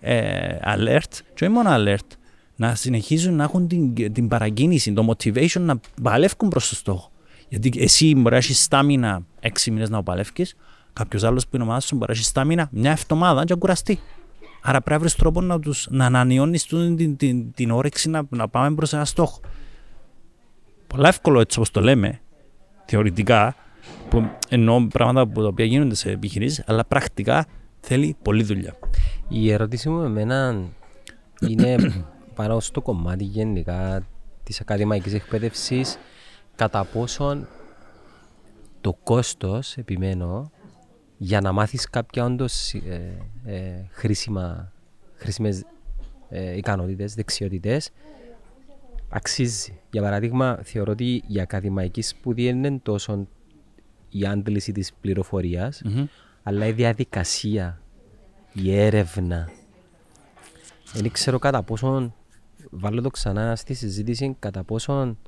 [0.00, 2.16] ε, alert, και όχι μόνο alert,
[2.56, 7.10] να συνεχίζουν να έχουν την, την παρακίνηση, το motivation να παλεύουν προς το στόχο.
[7.48, 10.46] Γιατί εσύ μπορεί να έχεις στάμινα έξι μήνες να παλεύει,
[10.92, 14.00] κάποιος άλλος που είναι ομάδα σου μπορεί να έχει στάμινα μια εβδομάδα και να κουραστεί.
[14.62, 18.22] Άρα πρέπει να βρεις τρόπο να, τους, να ανανεώνεις την, την, την, την, όρεξη να,
[18.28, 19.40] να πάμε προς ένα στόχο.
[20.86, 22.20] Πολλά εύκολο έτσι όπως το λέμε,
[22.84, 23.56] θεωρητικά,
[24.08, 27.46] που εννοώ πράγματα που τα οποία γίνονται σε επιχειρήσεις, αλλά πρακτικά
[27.80, 28.76] θέλει πολλή δουλειά.
[29.28, 30.56] Η ερώτηση μου εμένα
[31.40, 31.76] είναι
[32.36, 34.06] πάνω στο κομμάτι γενικά
[34.42, 35.98] της ακαδημαϊκής εκπαίδευσης,
[36.56, 37.46] κατά πόσον
[38.80, 40.50] το κόστος, επιμένω,
[41.16, 44.72] για να μάθεις κάποια όντως ε, ε, χρήσιμα,
[45.14, 45.64] χρήσιμες
[46.28, 47.90] ε, ικανότητες, δεξιότητες,
[49.08, 49.80] αξίζει.
[49.90, 53.26] Για παράδειγμα, θεωρώ ότι η ακαδημαϊκή σπουδή είναι τόσο
[54.16, 56.04] η άντληση της πληροφοριας mm-hmm.
[56.42, 57.80] αλλά η διαδικασία,
[58.52, 59.50] η έρευνα.
[60.92, 62.14] Δεν ξέρω κατά πόσον,
[62.70, 65.18] βάλω το ξανά στη συζήτηση, κατά πόσον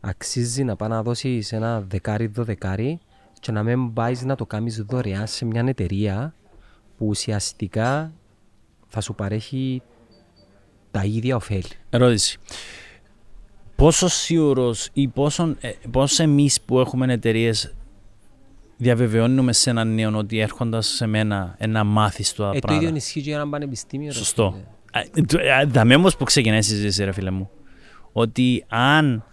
[0.00, 3.00] αξίζει να πάει να δώσει ένα δεκάρι, δωδεκάρι
[3.40, 6.34] και να μην πάεις να το κάνεις δωρεάν σε μια εταιρεία
[6.98, 8.12] που ουσιαστικά
[8.86, 9.82] θα σου παρέχει
[10.90, 11.70] τα ίδια ωφέλη.
[11.90, 12.38] Ερώτηση.
[13.76, 17.75] Πόσο σίγουρος ή πόσο, ε, πόσο εμείς που έχουμε εταιρείες
[18.76, 23.20] διαβεβαιώνουμε σε έναν νέο ότι έρχοντας σε μένα ένα μάθει το ε, Το ίδιο ισχύει
[23.20, 24.12] για ένα πανεπιστήμιο.
[24.12, 24.54] Σωστό.
[25.72, 27.50] Θα με όμως που ξεκινάει η συζήτηση, ρε φίλε μου.
[28.12, 29.24] Ότι αν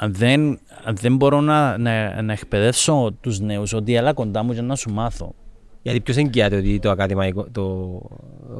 [0.00, 0.58] δεν,
[0.92, 4.90] δεν μπορώ να, να, να εκπαιδεύσω τους νέους ότι έλα κοντά μου για να σου
[4.90, 5.34] μάθω.
[5.82, 8.00] Γιατί ποιος εγγυάται ότι το ακαδημαϊκό, το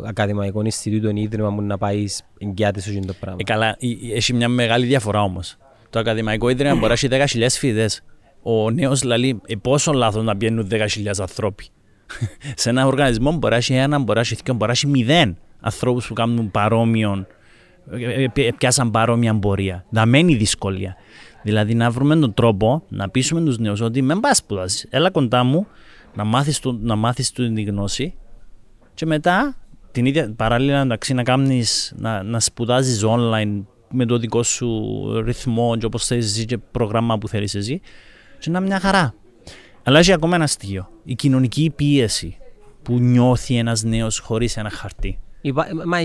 [0.06, 2.06] ακαδημαϊκό Ινστιτούτο είναι ίδρυμα μου να πάει
[2.38, 3.38] εγγυάται σε αυτό το πράγμα.
[3.40, 3.76] Ε, καλά,
[4.14, 5.56] έχει μια μεγάλη διαφορά όμως.
[5.90, 8.02] Το ακαδημαϊκό ίδρυμα μπορεί να έχει 10.000 φοιτητές.
[8.42, 10.78] Ο νέος λέει ε, πόσο λάθος να πιένουν 10.000
[11.20, 11.68] ανθρώποι.
[12.54, 15.36] σε ένα οργανισμό μπορεί να έχει ένα, μπορεί να έχει δύο, μπορεί να έχει μηδέν
[15.60, 17.26] ανθρώπους που κάνουν παρόμοιον,
[17.90, 19.84] ε, ε, πιάσαν παρόμοια πορεία.
[19.90, 20.96] Δαμένη δυσκολία.
[21.42, 24.86] Δηλαδή να βρούμε τον τρόπο να πείσουμε τους νέους ότι με πας σπουδάσεις.
[24.90, 25.66] Έλα κοντά μου
[26.14, 28.14] να μάθεις να μάθεις την γνώση
[28.94, 29.56] και μετά
[29.92, 35.76] την ίδια παράλληλα εντάξει, να, κάνεις, να, να σπουδάζεις online με το δικό σου ρυθμό
[35.76, 37.80] και όπως θέλει εσύ και πρόγραμμα που θέλεις εσύ
[38.42, 39.14] και να μια χαρά.
[39.82, 40.88] Αλλά έχει ακόμα ένα στοιχείο.
[41.04, 42.36] Η κοινωνική πίεση
[42.82, 45.18] που νιώθει ένας νέος χωρίς ένα χαρτί.
[45.86, 45.98] Μα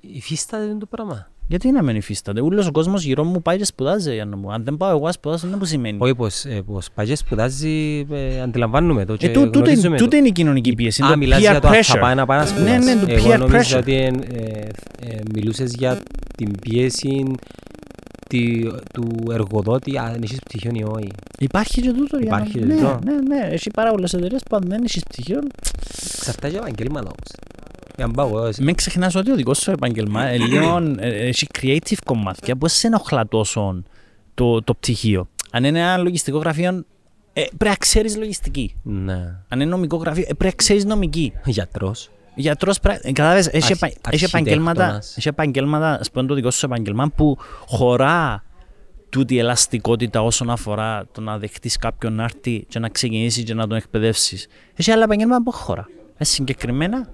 [0.00, 4.14] υφίσταται το πράγμα; Γιατί να μην υφίσταται; Ούλος ο κόσμος γύρω μου πάει και σπουδάζει.
[4.14, 4.52] Για να μου.
[4.52, 5.98] Αν δεν πάω εγώ σπουδάζω, δεν μου σημαίνει.
[6.00, 10.16] Όχι, πως, ε, πως πάει και σπουδάζει, ε, αντιλαμβάνουμε το και ε, τούτο, τούτο, τούτο
[10.16, 11.02] είναι η κοινωνική πίεση.
[11.02, 12.84] Α, μιλάς για το θα πάει να πάει να σπουδάζει.
[12.84, 13.80] Ναι, ναι, το εγώ peer νομίζω pressure.
[13.80, 14.08] ότι ε,
[15.00, 16.02] ε, μιλούσες για
[16.36, 17.67] την πίεση τη,
[18.92, 21.08] του εργοδότη, αν έχεις πτυχίο ή όχι.
[21.38, 22.16] Υπάρχει και τούτο.
[22.18, 22.98] για Υπάρχει να- και ναι, τούτο.
[23.04, 23.48] ναι, ναι.
[23.50, 25.38] Έχει πάρα πολλές εταιρείες που αν δεν έχεις πτυχίο,
[26.20, 27.30] Ξαρτάται από επαγγέλματα όμως.
[27.96, 31.46] Για να πάω εγώ, μην ξεχνάς ότι ο δικός σου επάγγελμα ε, λίγο, ε, έχει
[31.60, 33.82] creative κομμάτια που σε ενοχλά τόσο
[34.34, 35.28] το, το πτυχίο.
[35.50, 36.84] Αν είναι ένα λογιστικό γραφείο,
[37.32, 38.74] ε, πρέπει να ξέρεις λογιστική.
[38.82, 39.34] Ναι.
[39.48, 41.32] Αν είναι νομικό γραφείο, ε, πρέπει να ξέρεις νομική.
[41.44, 42.10] Γιατρός.
[42.40, 43.12] Γιατρός πρέπει.
[43.12, 45.16] Κατάλαβες, έχει, Αρχι- επα- έχει επαγγέλματα, αρχιτέκτονας.
[45.16, 47.36] έχει επαγγέλματα, ας πούμε το δικό σου επαγγελμά, που
[47.66, 48.42] χωρά
[49.08, 53.54] τούτη η ελαστικότητα όσον αφορά το να δεχτείς κάποιον να έρθει και να ξεκινήσει και
[53.54, 54.46] να τον εκπαιδεύσεις.
[54.74, 55.86] Έχει άλλα επαγγέλματα που χωρά.
[56.16, 57.08] Έχει συγκεκριμένα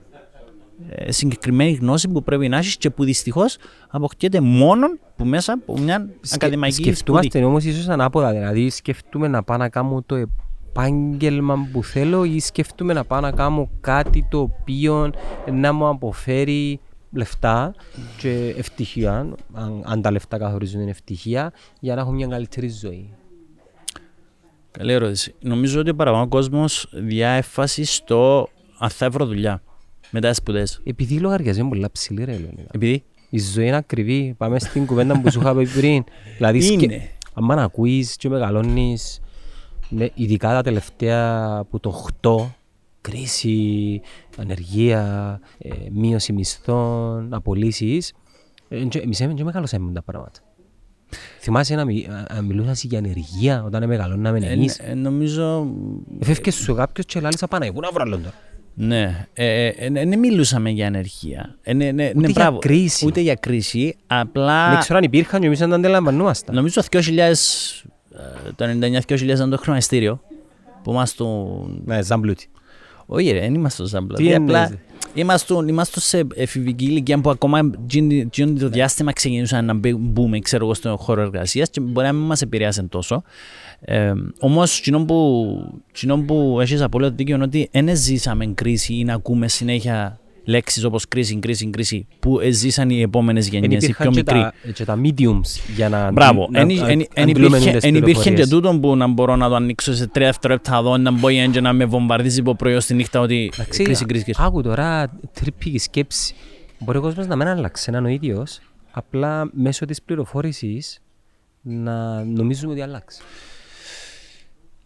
[0.89, 3.57] ε, συγκεκριμένη γνώση που πρέπει να έχεις και που δυστυχώς
[3.89, 6.93] αποκτιέται μόνο που μέσα από μια ακαδημαϊκή σπουδή.
[6.95, 10.25] Σκεφτούμαστε όμως ίσως ανάποδα, δηλαδή σκεφτούμε να πάω να κάνω το
[10.75, 15.11] επάγγελμα που θέλω ή σκεφτούμε να πάω να κάνω κάτι το οποίο
[15.53, 16.81] να μου αποφέρει
[17.13, 17.75] λεφτά
[18.19, 23.15] και ευτυχία, αν, αν τα λεφτά καθορίζουν την ευτυχία, για να έχω μια καλύτερη ζωή.
[24.71, 25.35] Καλή ερώτηση.
[25.41, 28.49] Νομίζω ότι ο παραπάνω κόσμος διά έμφαση στο
[28.79, 29.63] αν θα βρω δουλειά.
[30.11, 30.81] μετά τις σπουδές.
[30.85, 32.69] Επειδή οι λογαριασμοί είναι πολλά ψηλή ρε Λεωνίδα.
[32.73, 34.35] Επειδή; Η ζωή είναι ακριβή.
[34.37, 36.05] Πάμε στην κουβέντα που σου είχα πει πριν.
[36.37, 37.09] δηλαδή, Είναι.
[37.35, 39.21] Αν ακούεις και μεγαλώνεις,
[39.89, 42.47] ναι, ειδικά τα τελευταία που το 8,
[43.01, 44.01] κρίση,
[44.39, 48.13] ανεργία, ε, μείωση μισθών, απολύσεις,
[48.69, 50.39] ε, εμείς δεν μεγαλώσαμε τα πράγματα.
[51.41, 54.79] Θυμάσαι να, μι, να μιλούσες για ανεργία όταν μεγαλώναμε Ε, εμείς.
[54.79, 55.67] ε, νομίζω...
[56.21, 58.35] Εφεύκες σου κάποιος και λάλης απάνω, πού να βρω άλλον τώρα;
[58.75, 61.57] Ναι, ε, ε, ε, δεν μιλούσαμε για ανεργία.
[61.63, 62.59] Ε, ναι, ναι, ναι, για μπράβο.
[62.59, 63.07] κρίση.
[63.07, 63.97] Ούτε για κρίση.
[64.07, 66.55] Απλά Δεν ξέρω αν υπήρχαν και εμείς δεν τα αντιλαμβανόμασταν.
[66.55, 67.33] νομίζω το 2000, ε,
[68.57, 68.65] το
[69.09, 70.21] 99-2000 ήταν το χρηματιστήριο
[70.83, 71.25] που είμαστε
[71.85, 72.49] Ναι, ζαμπλούτι.
[73.07, 74.17] Όχι ρε, δεν είμαστε στο Ζάμπλα.
[74.17, 74.79] Τι Απλά εννοείς;
[75.15, 80.39] είμαστε, είμαστε σε εφηβική ηλικία που ακόμα εκείνη- εκείνο το διάστημα ξεκινούσαν να μπε- μπούμε
[80.39, 83.23] ξέρω εγώ, στον χώρο εργασίας και μπορεί να μην μας επηρεάσει τόσο.
[83.81, 85.49] Ε, όμως, εκείνο που,
[85.91, 90.85] εκείνο που έχεις απόλυτο δίκιο είναι ότι δεν ζήσαμε κρίση ή να ακούμε συνέχεια λέξεις
[90.85, 94.51] όπως κρίση, κρίση, κρίση που ζήσαν οι επόμενες Εν γενιές, οι υπήρχαν πιο και μικροί.
[94.65, 96.49] τα, και τα mediums για να Μπράβο.
[96.51, 98.49] να- Εν- να- εν- να εν αντιλούμε υπήρχε- τις εν υπήρχε και πληροφορίες.
[98.49, 101.73] τούτο που να μπορώ να το ανοίξω σε τρία δευτερόλεπτα δω να μπω και να
[101.73, 104.43] με βομβαρδίζει από πρωί στη νύχτα ότι Εντάξει, κρίση, κρίση, κρίση.
[104.45, 106.35] Άκου τώρα τρίπικη σκέψη.
[106.79, 110.99] Μπορεί ο κόσμος να μην αλλάξει έναν ο ίδιος, απλά μέσω της πληροφόρησης
[111.61, 113.21] να νομίζουμε ότι αλλάξει.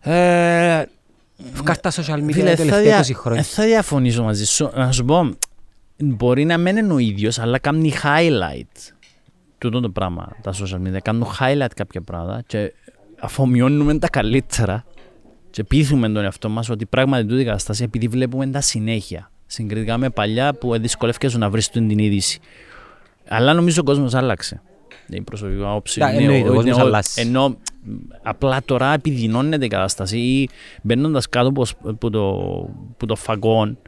[0.01, 0.83] Ε,
[1.65, 3.01] Κάρτα social media Φίλε, τα θα, τελευταία δια...
[3.01, 3.41] 20 χρόνια.
[3.41, 4.71] ε, θα διαφωνήσω μαζί σου.
[4.75, 5.31] Να σου πω,
[5.99, 8.92] μπορεί να μην είναι ο ίδιος, αλλά κάνει highlight
[9.59, 10.99] τούτο το πράγμα, τα social media.
[11.03, 12.72] Κάνουν highlight κάποια πράγματα και
[13.20, 14.84] αφομοιώνουμε τα καλύτερα
[15.51, 19.30] και πείθουμε τον εαυτό μας ότι πράγματι τούτη η κατάσταση επειδή βλέπουμε τα συνέχεια.
[19.46, 22.40] Συγκριτικά με παλιά που δυσκολεύκεσαι να βρεις την είδηση.
[23.28, 24.62] Αλλά νομίζω ο κόσμος άλλαξε.
[25.09, 26.01] Η προσωπική μου άποψη.
[26.01, 27.20] Τα, είναι εννοείται, ο ο- κόσμος είναι ο- αλλάζει.
[27.20, 27.57] Ενώ μ,
[28.22, 30.49] απλά τώρα επιδεινώνεται η κατάσταση ή
[30.82, 32.30] μπαίνοντας κάτω από, από το,
[32.92, 33.78] από το φαγόν,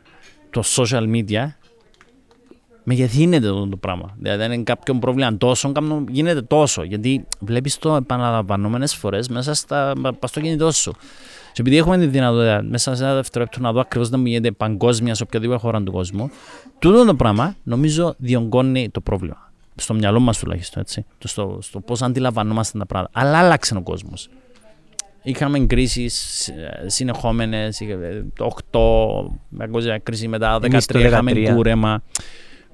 [0.50, 1.46] το social media,
[2.90, 6.82] μεγεθύνεται το, το πράγμα; Δηλαδή, αν είναι κάποιο πρόβλημα τόσο, κάμνο- γίνεται τόσο.
[6.82, 10.92] Γιατί βλέπεις το επαναλαμβανόμενες φορές μέσα στα, πας στο κινητό σου.
[11.52, 14.50] Και επειδή έχουμε τη δυνατότητα μέσα σε ένα δευτερόλεπτο να δω ακριβώς να μου γίνεται
[14.50, 16.30] παγκόσμια σε οποιαδήποτε χώρα του κόσμου,
[16.78, 19.52] τούτο το πράγμα νομίζω διονγκώνει το πρόβλημα.
[19.74, 21.04] Στο μυαλό μας τουλάχιστον, έτσι.
[21.18, 23.20] Το Στο, στο πώς αντιλαμβανόμαστε τα πράγματα.
[23.20, 24.28] Αλλά άλλαξε ο κόσμος.
[25.22, 26.50] Είχαμε κρίσεις
[26.86, 27.80] συνεχόμενες.
[28.34, 31.54] Το 8, παγκόσμια κρίση μετά, το 13 Εμείς το είχαμε 13.
[31.54, 32.02] κούρεμα.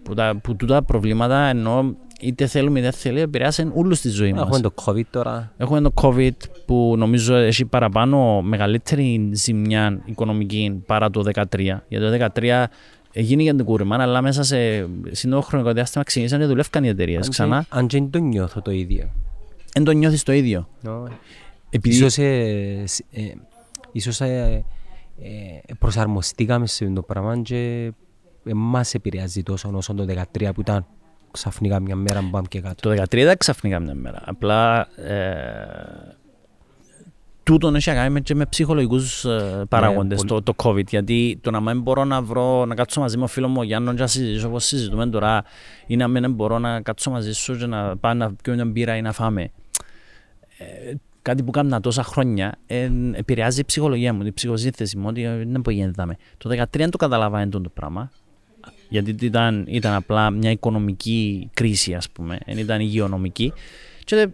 [0.06, 4.32] Που, τα, που τούτα προβλήματα ενώ είτε θέλουμε είτε δεν θέλουμε επηρεάσαν όλους στη ζωή
[4.32, 4.42] μας.
[4.42, 5.52] Έχουμε το COVID τώρα.
[5.56, 6.30] Έχουμε το COVID
[6.66, 11.42] που νομίζω έχει παραπάνω μεγαλύτερη ζημιά οικονομική παρά το 2013.
[11.88, 12.64] Γιατί το 2013
[13.12, 14.56] έγινε για την κούρεμα, αλλά μέσα σε
[15.10, 17.66] σύντομο χρονικό διάστημα ξεκίνησαν και δουλεύκαν οι εταιρείες Αν και- ξανά.
[17.68, 19.10] Αν και δεν το νιώθω το ίδιο.
[19.72, 20.68] Δεν το νιώθεις το ίδιο.
[21.70, 23.22] Επειδή Ίσως, ε, σ- ε,
[23.92, 24.64] ίσως ε,
[25.18, 27.90] ε, προσαρμοστήκαμε σε το πράγμα και ε,
[28.54, 30.06] μας επηρεάζει τόσο όσο το
[30.38, 30.86] 2013 που ήταν
[31.30, 32.94] ξαφνικά μια μέρα που πάμε και κάτω.
[32.94, 34.22] το 2013 ήταν ξαφνικά μια μέρα.
[34.24, 36.16] Απλά ε,
[37.42, 40.42] τούτον έχει να κάνει και με ψυχολογικούς ε, παράγοντες πολύ.
[40.42, 40.86] το, το COVID.
[40.86, 43.62] Γιατί το να μην μπορώ να βρω, να κάτσω μαζί με ο φίλος μου ο
[43.62, 45.44] Γιάννος και να συζητήσω όπως συζητούμε τώρα,
[45.86, 48.96] ή να μην μπορώ να κάτσω μαζί σου και να πάω να πιω μια μπύρα
[48.96, 49.50] ή να φάμε.
[50.58, 55.22] Ε, κάτι που έκανα τόσα χρόνια ε, επηρεάζει η ψυχολογία μου, η ψυχοσύνθεση μου, ότι
[55.22, 56.16] ε, δεν μπορεί να δάμε.
[56.38, 58.10] Το 2013 δεν το καταλαβαίνει το πράγμα.
[58.88, 63.52] Γιατί ήταν, ήταν απλά μια οικονομική κρίση, ας πούμε, δεν ήταν υγειονομική.
[64.04, 64.28] Και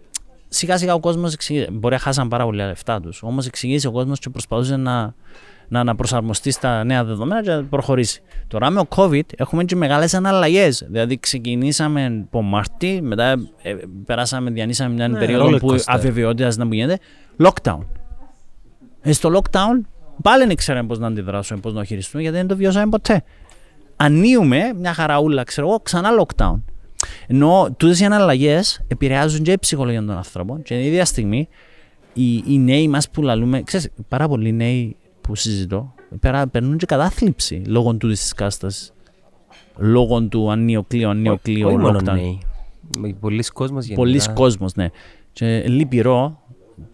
[0.47, 1.35] σιγά σιγά ο κόσμος
[1.71, 3.23] μπορεί να χάσαν πάρα πολλά λεφτά τους.
[3.23, 5.13] Όμως εξηγήσει ο κόσμος και προσπαθούσε να,
[5.67, 8.21] να, να προσαρμοστεί στα νέα δεδομένα και να προχωρήσει.
[8.47, 10.85] Τώρα με ο COVID έχουμε και μεγάλες αναλλαγές.
[10.89, 13.31] Δηλαδή ξεκινήσαμε από Μάρτι, μετά
[13.61, 13.75] ε,
[14.05, 15.83] περάσαμε, διανύσαμε μια Ναι, περίοδο roller που coaster.
[15.85, 16.99] αβεβαιότητας να μου γίνεται.
[17.37, 17.79] Lockdown.
[19.01, 19.81] Ε, στο lockdown
[20.21, 23.23] πάλι δεν ξέραμε πώς να αντιδράσουμε, πώς να χειριστούμε, γιατί δεν το βιώσαμε ποτέ.
[23.95, 26.61] Ανοίγουμε μια χαραούλα, ξέρω εγώ, ξανά lockdown.
[27.27, 31.47] Ενώ τούτες οι αναλλαγές επηρεάζουν και η ψυχολογία των ανθρώπων και την ίδια στιγμή
[32.13, 36.85] οι, οι νέοι μας που λαλούμε, ξέρεις, πάρα πολλοί νέοι που συζητώ, πέρα, περνούν και
[36.85, 38.93] κατάθλιψη λόγω τούτης της κατάστασης.
[39.77, 42.13] Λόγω του ανιοκλείου, ανιοκλείου, Όχι μόνο lockdown.
[42.13, 42.39] νέοι.
[43.19, 44.01] Πολλοί κόσμος γενικά.
[44.01, 44.89] Πολλοί κόσμος, ναι.
[45.33, 46.41] Και λυπηρό,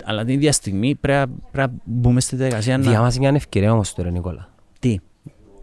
[0.04, 2.90] αλλά την ίδια στιγμή πρέπει πρέπει να μπούμε στη διαδικασία να...
[2.90, 4.50] Διάβαζε μια ευκαιρία όμως τώρα Νικόλα.
[4.80, 4.98] Τι,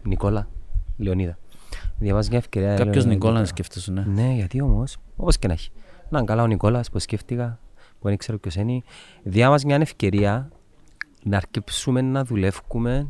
[0.03, 0.47] Νικόλα,
[0.97, 1.37] Λεωνίδα.
[1.97, 2.67] Διαβάζεις μια ευκαιρία.
[2.69, 3.47] κάποιος Λεωνίδα, Νικόλα να τώρα.
[3.47, 4.01] σκέφτεσαι, ναι.
[4.01, 5.71] Ναι, γιατί όμως, όπως και να έχει.
[6.09, 7.59] Να καλά ο Νικόλας που σκέφτηκα,
[7.99, 8.81] που δεν ξέρω ποιος είναι.
[9.23, 10.51] Διάβαζε μια ευκαιρία
[11.23, 13.07] να αρκεψούμε να δουλεύουμε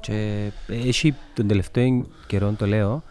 [0.00, 3.02] και έχει τον τελευταίο καιρό το λέω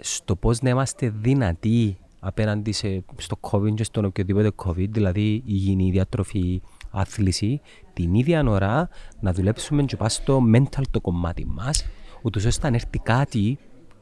[0.00, 5.90] στο πώς να είμαστε δυνατοί απέναντι σε, στο COVID και στον οποιοδήποτε COVID, δηλαδή υγιεινή
[5.90, 7.60] διατροφή, άθληση,
[7.96, 8.88] την ίδια ώρα
[9.20, 11.86] να δουλέψουμε και πάει στο mental το κομμάτι μας,
[12.22, 13.58] ούτως ώστε αν έρθει κάτι,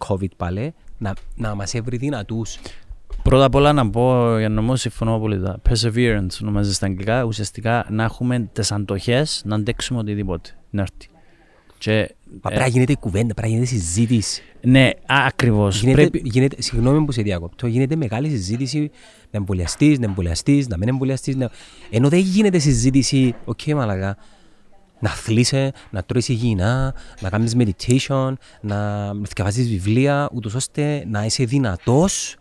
[0.09, 2.59] COVID πάλι, να, να μας έβρει δυνατούς.
[3.23, 7.87] Πρώτα απ' όλα να πω, για να μου συμφωνώ πολύ, perseverance ονομάζεται στα αγγλικά, ουσιαστικά
[7.91, 11.09] να έχουμε τις αντοχές να αντέξουμε οτιδήποτε, να έρθει.
[11.79, 14.43] Και, Μα πρέπει να γίνεται η κουβέντα, πρέπει να γίνεται συζήτηση.
[14.61, 15.81] Ναι, ακριβώς.
[15.81, 16.23] Πρέπει...
[16.25, 18.91] Γίνεται, συγγνώμη που σε διακόπτω, γίνεται μεγάλη συζήτηση
[19.31, 21.37] να εμβολιαστείς, να εμβολιαστείς, να μην εμβολιαστείς.
[21.37, 21.51] Να...
[21.91, 24.17] Ενώ δεν γίνεται συζήτηση, OK, okay, αλλά και
[25.01, 31.45] να αθλείσαι, να τρώεις υγιεινά, να κάνεις meditation, να διαβάζεις βιβλία, ούτως ώστε να είσαι
[31.45, 32.37] δυνατός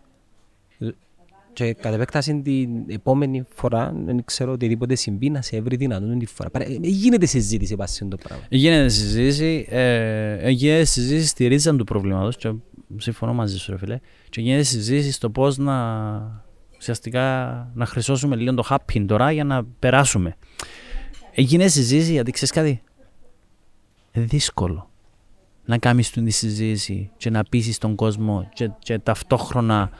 [1.54, 6.28] και κατά επέκταση την επόμενη φορά, δεν ξέρω οτιδήποτε συμβεί, να σε έβρει δυνατόν την
[6.28, 6.50] φορά.
[6.52, 8.44] Ε, γίνεται συζήτηση πάνω σε το πράγμα.
[8.48, 12.52] Γίνεται συζήτηση, ε, γίνεται συζήτηση στη ρίζα του προβλήματος και
[12.96, 13.98] συμφωνώ μαζί σου ρε φίλε
[14.30, 16.44] και γίνεται συζήτηση στο πώς να
[16.78, 17.22] ουσιαστικά
[17.74, 20.36] να χρυσώσουμε λίγο το happy τώρα για να περάσουμε.
[21.34, 22.82] Έγινε συζήτηση γιατί ξέρεις κάτι;
[24.12, 24.88] Δύσκολο
[25.64, 29.90] να κάνεις την συζήτηση και να πείσεις τον κόσμο και, και ταυτόχρονα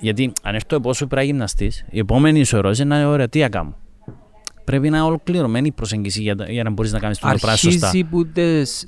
[0.00, 3.76] γιατί αν έρθω εγώ σου πρέπει γυμναστής, η επόμενη σου ερώτηση είναι ωραία, τι κάνω.
[4.64, 7.86] Πρέπει να είναι ολοκληρωμένη η προσέγγιση για, για να μπορείς να κάνεις το πράγμα σωστά.
[7.86, 8.86] Αρχίζει που τις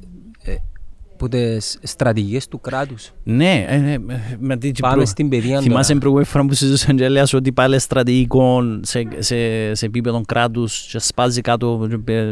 [1.23, 3.11] από τι στρατηγίες του κράτους.
[3.23, 3.99] Ναι, ε, ε,
[4.39, 5.07] με την Πάμε προ...
[5.07, 5.61] στην παιδεία.
[5.61, 10.23] Θυμάσαι την προηγούμενη φορά που συζητούσαν και έλεγα ότι πάλι στρατηγικό σε, σε, σε επίπεδο
[10.27, 12.25] κράτους και σπάζει κάτω, ε,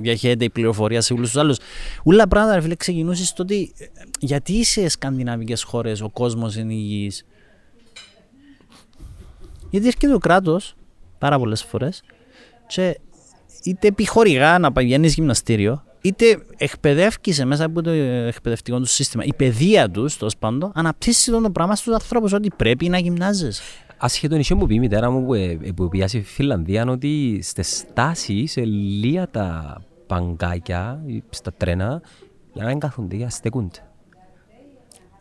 [0.00, 1.58] διαχέεται η πληροφορία σε όλους τους άλλους.
[2.04, 3.72] Ούλα πράγματα, φίλε, ξεκινούσες στο ότι
[4.18, 7.24] γιατί σε σκανδιναβικές χώρες ο κόσμος είναι υγιής;
[9.70, 10.74] Γιατί έρχεται το κράτος
[11.18, 12.02] πάρα πολλές φορές
[12.66, 13.00] και
[13.62, 19.24] είτε επιχορηγά να πηγαίνει γυμναστήριο, είτε εκπαιδεύκησε μέσα από το εκπαιδευτικό του σύστημα.
[19.24, 23.62] Η παιδεία τους, τέλος πάντων, αναπτύσσεις το πράγμα στους ανθρώπους ότι πρέπει να γυμνάζεσαι.
[23.98, 27.76] Ασχέτω είχε μου πει η μητέρα μου που, ε, που πήγε στη Φιλανδία ότι στις
[27.76, 32.02] στάσει, σε λίγα τα παγκάκια, στα τρένα,
[32.52, 33.87] για να μην κάθονται, στεκούνται.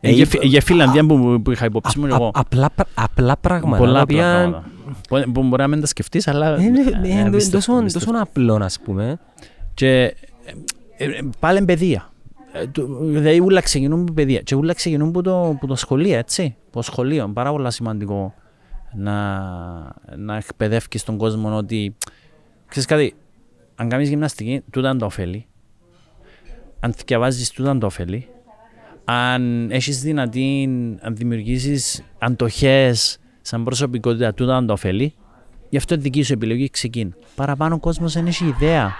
[0.08, 2.32] Ε, για, για Φιλανδία που, που είχα υπόψη μου εγώ.
[2.34, 3.78] Απλά, απλά πράγματα.
[3.78, 4.64] Πολλά πράγματα.
[5.34, 6.62] Που μπορεί να μην τα σκεφτείς, αλλά...
[7.03, 7.30] Είναι
[7.91, 9.20] τόσο απλό, ας πούμε.
[9.74, 10.16] Και
[10.97, 12.12] ε, ε, πάλι παιδεία.
[12.51, 12.64] Ε,
[13.01, 16.55] δηλαδή όλα ξεκινούν από παιδεία και όλα ξεκινούν από το, από το σχολείο, έτσι.
[16.68, 18.34] Από σχολείο, πάρα πολύ σημαντικό
[18.93, 19.38] να,
[20.16, 21.95] να εκπαιδεύεις τον κόσμο ότι
[22.68, 23.16] ξέρεις κάτι,
[23.76, 25.45] αν κάνεις γυμναστική, τούτα είναι το ωφέλη.
[26.80, 28.28] Αν διαβάζεις, τούτα είναι το ωφέλη.
[29.10, 30.70] Αν έχεις δυνατή,
[31.01, 35.14] αν δημιουργήσεις αντοχές σαν προσωπικότητα, τούτα είναι το ωφέλη.
[35.70, 37.14] Γι' αυτό η δική σου επιλογή ξεκίνη.
[37.36, 38.93] Παραπάνω ο κόσμος δεν έχει ιδέα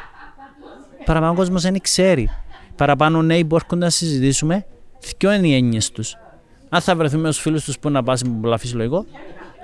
[1.08, 2.30] παραπάνω ο κόσμος δεν ξέρει.
[2.76, 4.66] Παραπάνω νέοι που έρχονται να συζητήσουμε,
[5.18, 6.16] ποιο είναι οι έννοιες τους.
[6.70, 9.06] Αν θα βρεθούμε ως φίλους τους που να πάσουν με πολλά φυσιολογικό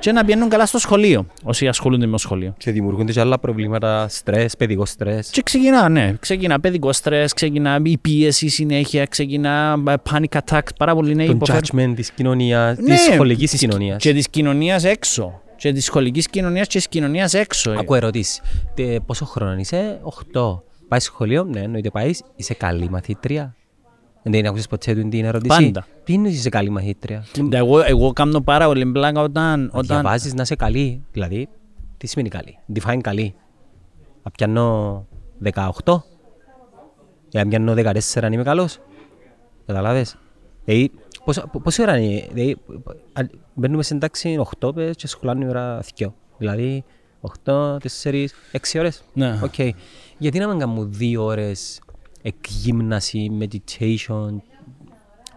[0.04, 2.54] και να πηγαίνουν καλά στο σχολείο, όσοι ασχολούνται με το σχολείο.
[2.58, 5.30] Και δημιουργούνται και άλλα προβλήματα, στρες, παιδικό στρες.
[5.30, 6.16] Και ξεκινά, ναι.
[6.20, 11.38] Ξεκινά παιδικό στρες, ξεκινά η πίεση συνέχεια, ξεκινά ε, panic attack, πάρα πολύ νέοι.
[11.38, 14.01] Το judgment της κοινωνίας, ναι, της σχολικής κοινωνίας.
[14.01, 15.41] Και της κοινωνίας έξω.
[15.56, 17.72] Και της σχολικής κοινωνίας και της κοινωνίας έξω.
[17.72, 18.41] Ακούω ερωτήσεις.
[19.06, 19.99] Πόσο χρόνο είσαι,
[20.34, 20.64] 8.
[20.88, 22.24] Πάει σχολείο, ναι, εννοείται πάεις.
[22.36, 23.56] Είσαι καλή μαθήτρια;
[24.24, 25.86] Δεν ακούσεις ποτέ του την ερώτηση; Πάντα.
[26.04, 29.70] Τι είναι είσαι καλή μαθήτρια; Εγώ, εγώ κάνω πάρα πολύ μπλάκα όταν...
[29.74, 29.86] όταν...
[29.86, 31.04] Διαβάζεις να είσαι καλή.
[31.12, 31.50] Δηλαδή,
[31.98, 33.36] τι σημαίνει καλή; Define καλή.
[34.24, 35.08] Να πιάνω
[35.44, 36.02] 18.
[37.30, 38.80] Για να πιάνω 14 αν είμαι καλός.
[39.66, 40.18] Καταλάβες;
[40.66, 40.92] Δηλαδή,
[41.64, 42.58] πόση ώρα είναι; Δηλαδή,
[43.54, 46.14] μπαίνουμε στην τάξη 8 πες και σχολάνε η ώρα 2.
[46.38, 46.84] Δηλαδή,
[47.46, 49.04] 8, 4, 6 ώρες.
[49.14, 49.40] Ναι.
[49.44, 49.70] Okay.
[50.18, 51.82] Γιατί να μην κάνουμε δύο ώρες
[52.24, 54.36] εκγύμναση, meditation.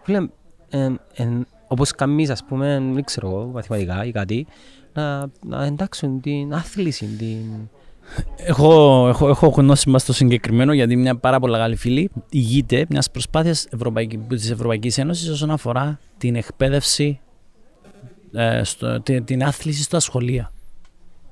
[0.03, 0.27] Φίλε,
[0.69, 1.29] ε, ε,
[1.69, 4.47] όπως καμίς, ας πούμε, δεν ξέρω εγώ, μαθηματικά ή κάτι,
[4.93, 7.69] να, να εντάξουν την άθληση, την...
[8.37, 13.11] Έχω, έχω, έχω γνώση μας στο συγκεκριμένο γιατί μια πάρα πολύ μεγάλη φίλη ηγείται μιας
[13.11, 17.21] προσπάθειας Ευρωπαϊκή, της Ευρωπαϊκής Ένωσης όσον αφορά την εκπαίδευση,
[18.33, 20.53] ε, στο, την, την άθληση στα σχολεία.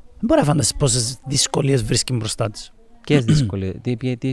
[0.08, 2.73] Δεν μπορεί να φανταστείς πόσες δυσκολίες βρίσκει μπροστά της.
[3.06, 3.74] Ποιες δυσκολίες,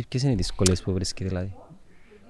[0.07, 1.53] ποιες είναι οι δυσκολίες που βρίσκει δηλαδή;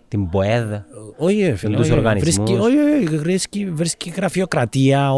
[0.08, 0.74] Την ΠΟΕΔ,
[1.18, 2.50] όχι, φίλε, τους οργανισμούς.
[2.50, 5.12] Όχι, όχι, βρίσκει, βρίσκει γραφειοκρατία,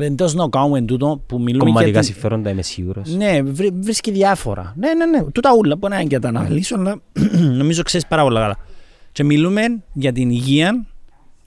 [0.00, 3.14] εντός να κάνουμε τούτο που μιλούμε Κομματικά συμφέροντα είμαι σίγουρος.
[3.14, 3.42] Ναι,
[3.80, 4.74] βρίσκει διάφορα.
[4.76, 7.00] Ναι, ναι, ναι, τούτα ούλα μπορεί να είναι και τα αναλύσω, αλλά
[7.60, 8.56] νομίζω ξέρεις πάρα πολλά καλά.
[9.12, 9.62] Και μιλούμε
[9.92, 10.86] για την υγεία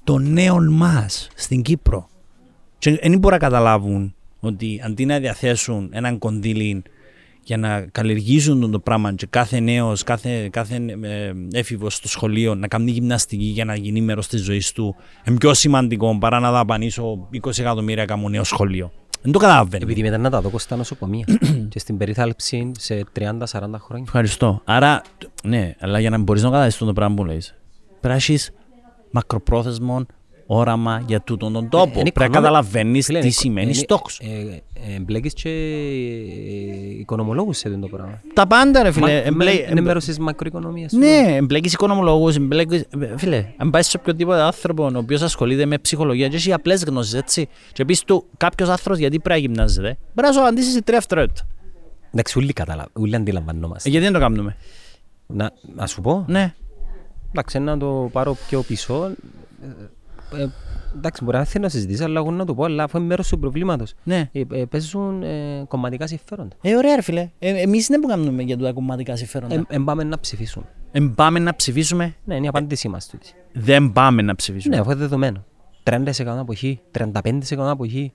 [0.04, 2.08] των νέων μας στην Κύπρο.
[2.78, 6.84] Και δεν μπορούν να καταλάβουν ότι αντί να διαθέσουν έναν κονδύλι
[7.44, 12.68] για να καλλιεργήσουν το πράγμα και κάθε νέος, κάθε, κάθε ε, έφηβος στο σχολείο να
[12.68, 14.96] κάνει γυμναστική για να γίνει μέρος της ζωής του,
[15.28, 18.92] είναι πιο σημαντικό παρά να δαπανίσω 20 εκατομμύρια κάμω νέο σχολείο.
[19.22, 19.84] Δεν το καταλαβαίνω.
[19.84, 21.26] Επειδή μετά να τα δω στα νοσοκομεία
[21.72, 24.04] και στην περίθαλψη σε 30-40 χρόνια.
[24.04, 24.62] Ευχαριστώ.
[24.64, 25.02] Άρα,
[25.44, 27.42] ναι, αλλά για να μπορείς να καταλάβεις το πράγμα που λέει,
[28.02, 28.40] Πρέπει
[29.12, 30.06] μακροπρόθεσμο
[30.46, 32.02] όραμα για τούτον τον τόπο.
[32.02, 34.22] Πρέπει να καταλαβαίνεις τι σημαίνει στόχος.
[34.96, 35.50] Εμπλέκεις και
[37.00, 38.22] οικονομολόγους σε αυτό το πράγμα.
[38.34, 39.24] Τα πάντα, ρε φίλε.
[39.70, 40.88] Είναι μέρο τη μακροοικονομία.
[40.92, 42.38] Ναι, εμπλέκεις οικονομολόγους.
[43.16, 47.14] Φίλε, αν πάεις σε οποιοδήποτε άνθρωπο ο οποίος ασχολείται με ψυχολογία, και έχει απλές γνώσεις,
[47.14, 47.48] έτσι.
[47.72, 50.98] Και πεις του κάποιος άνθρωπος γιατί πρέπει να γυμνάζεται, πρέπει να σου απαντήσεις σε τρία
[50.98, 51.48] αυτοκίνητα.
[52.12, 53.90] Εντάξει, όλοι καταλαβαίνουμε, όλοι αντιλαμβανόμαστε.
[53.90, 54.56] Γιατί δεν το κάνουμε;
[55.28, 56.26] Να, να σου πω.
[56.28, 56.54] Ναι.
[57.30, 59.12] Εντάξει, να το πάρω πιο πίσω.
[60.38, 60.48] Ε,
[60.96, 63.28] εντάξει, μπορεί να θέλω να συζητήσω, αλλά εγώ να το πω, αλλά αφού είναι μέρος
[63.28, 63.94] του προβλήματος.
[64.04, 64.30] Ναι.
[64.32, 66.56] Ε, ε, παίζουν ε, κομματικά συμφέροντα.
[66.62, 67.30] Ε, ωραία, ρε φίλε.
[67.40, 69.56] Ε, Εμείς δεν που κάνουμε για τα κομματικά συμφέροντα.
[69.56, 70.66] Ε, ε, πάμε να ψηφίσουμε.
[70.92, 73.14] Ε, πάμε να ψηφίσουμε; Ναι, είναι η απάντησή μας.
[73.54, 74.76] Δεν πάμε να ψηφίσουμε.
[74.76, 75.46] Ναι, αφού είναι δεδομένο.
[75.84, 78.14] 30% αποχή, 35% αποχή.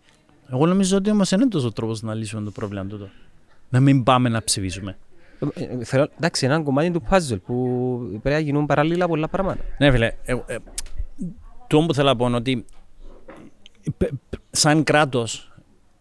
[0.53, 3.09] Εγώ νομίζω ότι όμως είναι τόσο τρόπος να λύσουμε το πρόβλημα τούτο.
[3.69, 4.97] Να μην πάμε να ψηφίσουμε.
[5.55, 9.61] Ε, ε, θέλω, εντάξει, ένα κομμάτι του puzzle που πρέπει να γίνουν παράλληλα πολλά πράγματα.
[9.79, 10.13] Ναι, φίλε.
[11.69, 12.65] Ε, ε, το που θέλω να πω είναι ότι
[14.51, 15.53] σαν κράτος,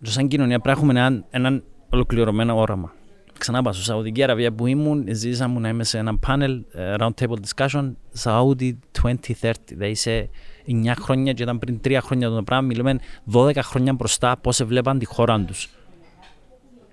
[0.02, 2.94] σαν κοινωνία, πρέπει να έχουμε έναν, έναν ολοκληρωμένο όραμα.
[3.38, 6.62] Ξανά πάω, στο Σαουδική Αραβία που ήμουν, ζήσαμε να είμαι σε ένα panel,
[7.00, 7.92] round table discussion,
[8.24, 9.52] Saudi 2030.
[9.68, 10.30] Δηλαδή σε
[10.68, 13.00] 9 χρόνια και ήταν πριν 3 χρόνια το πράγμα, μιλούμε
[13.34, 15.70] 12 χρόνια μπροστά πώς βλέπαν τη χώρα τους.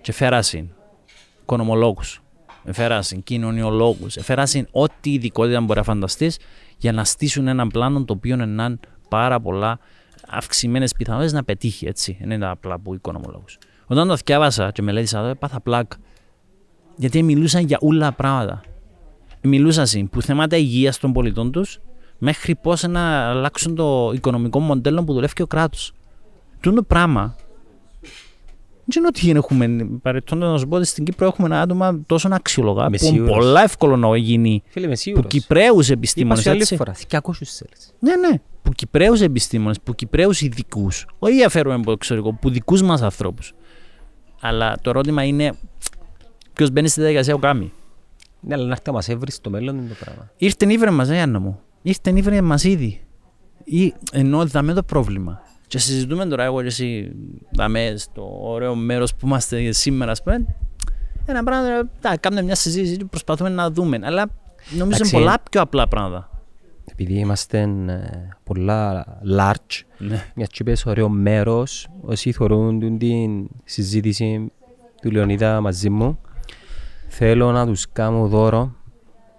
[0.01, 0.75] Και φέρασαν
[1.43, 2.23] οικονομολόγους,
[2.73, 6.39] φέρασαν κοινωνιολόγους, φέρασαν ό,τι ειδικότητα μπορεί να φανταστείς
[6.85, 8.79] για να στήσουν έναν πλάνο το οποίο είναι
[9.09, 9.79] πάρα πολλά
[10.29, 11.87] αυξημένες πιθανότητες να πετύχει.
[11.87, 12.17] Έτσι.
[12.21, 13.45] Δεν είναι απλά από οικονομολόγου.
[13.87, 15.93] Όταν το διάβασα και μελέτησα το, έπαθα πλάκ.
[16.97, 18.61] Γιατί μιλούσαν για όλα πράγματα.
[19.41, 21.81] Μιλούσαν που θέματα υγείας των πολιτών τους
[22.19, 25.93] μέχρι πώς να αλλάξουν το οικονομικό μοντέλο που δουλεύει ο κράτος.
[26.61, 27.37] Το πράγμα
[28.87, 32.29] δεν είναι ότι έχουμε παρετώντα να σου πω ότι στην Κύπρο έχουμε ένα άτομα τόσο
[32.33, 36.95] αξιολογά που είναι πολλά εύκολο να γίνει Φίλε, με που Κυπρέους επιστήμονες Είπα άλλη φορά,
[37.11, 37.19] 200
[37.99, 41.07] Ναι, ναι, που Κυπρέους επιστήμονες, που Κυπρέους ειδικούς.
[41.19, 43.53] όχι αφαίρουμε από εξωτερικό, που δικούς μας ανθρώπους.
[44.41, 45.53] Αλλά το ερώτημα είναι
[46.53, 47.73] ποιος μπαίνει στη διαδικασία ο Κάμι.
[48.41, 50.31] Ναι, αλλά να έρθει να μας έβρει στο μέλλον είναι το πράγμα.
[50.37, 51.61] Ήρθε ήβρε μας, ε, Άννα μου.
[51.83, 53.01] Ήρθε ήβρε μας ήδη.
[53.65, 55.43] Ή, ενώ δαμε το πρόβλημα.
[55.75, 57.13] Και συζητούμε τώρα εγώ και εσύ
[57.51, 60.47] δαμε στο ωραίο μέρος που είμαστε σήμερα ας πούμε.
[61.27, 63.99] Ένα πράγμα, τα, κάνουμε μια συζήτηση και προσπαθούμε να δούμε.
[64.03, 64.27] Αλλά
[64.77, 66.43] νομίζω είναι πολλά πιο απλά πράγματα.
[66.85, 69.07] Επειδή είμαστε ε, πολλά
[69.39, 70.25] large, ναι.
[70.35, 74.53] μια τσίπες ωραίο μέρος, όσοι θεωρούν την συζήτηση
[75.03, 76.19] του Λεωνίδα μαζί μου,
[77.09, 78.75] θέλω να τους κάνω δώρο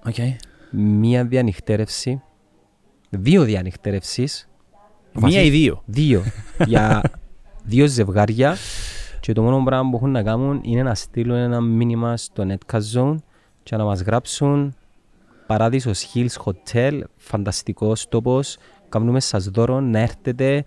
[0.09, 0.35] okay.
[0.71, 2.21] μια διανυκτέρευση,
[3.09, 4.49] δύο διανυκτέρευσεις
[5.21, 5.81] Μία ή δύο.
[5.85, 6.23] Δύο.
[6.65, 7.01] για
[7.63, 8.55] δύο ζευγάρια
[9.19, 12.81] και το μόνο πράγμα που έχουν να κάνουν είναι να στείλουν ένα μήνυμα στο Netcast
[12.93, 13.15] Zone
[13.63, 14.75] και να μας γράψουν
[15.47, 18.57] Παράδεισος Hills Hotel, φανταστικός τόπος,
[18.89, 20.63] κάνουμε σας δώρο να έρθετε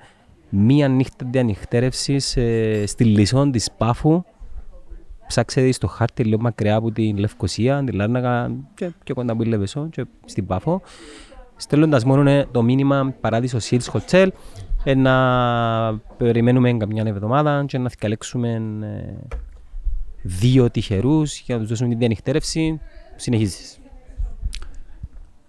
[0.48, 2.18] μία νύχτα διανυχτέρευση
[2.86, 4.24] στη Λισόν της Πάφου
[5.26, 9.68] ψάξετε στο χάρτη λίγο μακριά από την Λευκοσία, την Λάρνακα και, και κοντά που είναι
[9.90, 10.82] και στην Πάφο
[11.58, 14.28] στέλνοντας μόνο το μήνυμα Παράδεισο Hills Hotel
[14.84, 19.36] ε, να περιμένουμε καμιά εβδομάδα και να διαλέξουμε ε,
[20.22, 22.80] δύο τυχερούς για να τους δώσουμε την διανυκτέρευση.
[23.16, 23.78] Συνεχίζεις.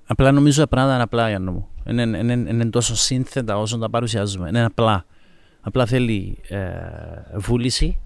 [0.07, 1.67] Απλά νομίζω τα πράγματα είναι απλά για μου.
[1.85, 4.47] Είναι, είναι, είναι, τόσο σύνθετα όσο τα παρουσιάζουμε.
[4.47, 5.05] Είναι απλά.
[5.61, 6.69] Απλά θέλει ε,
[7.35, 7.99] βούληση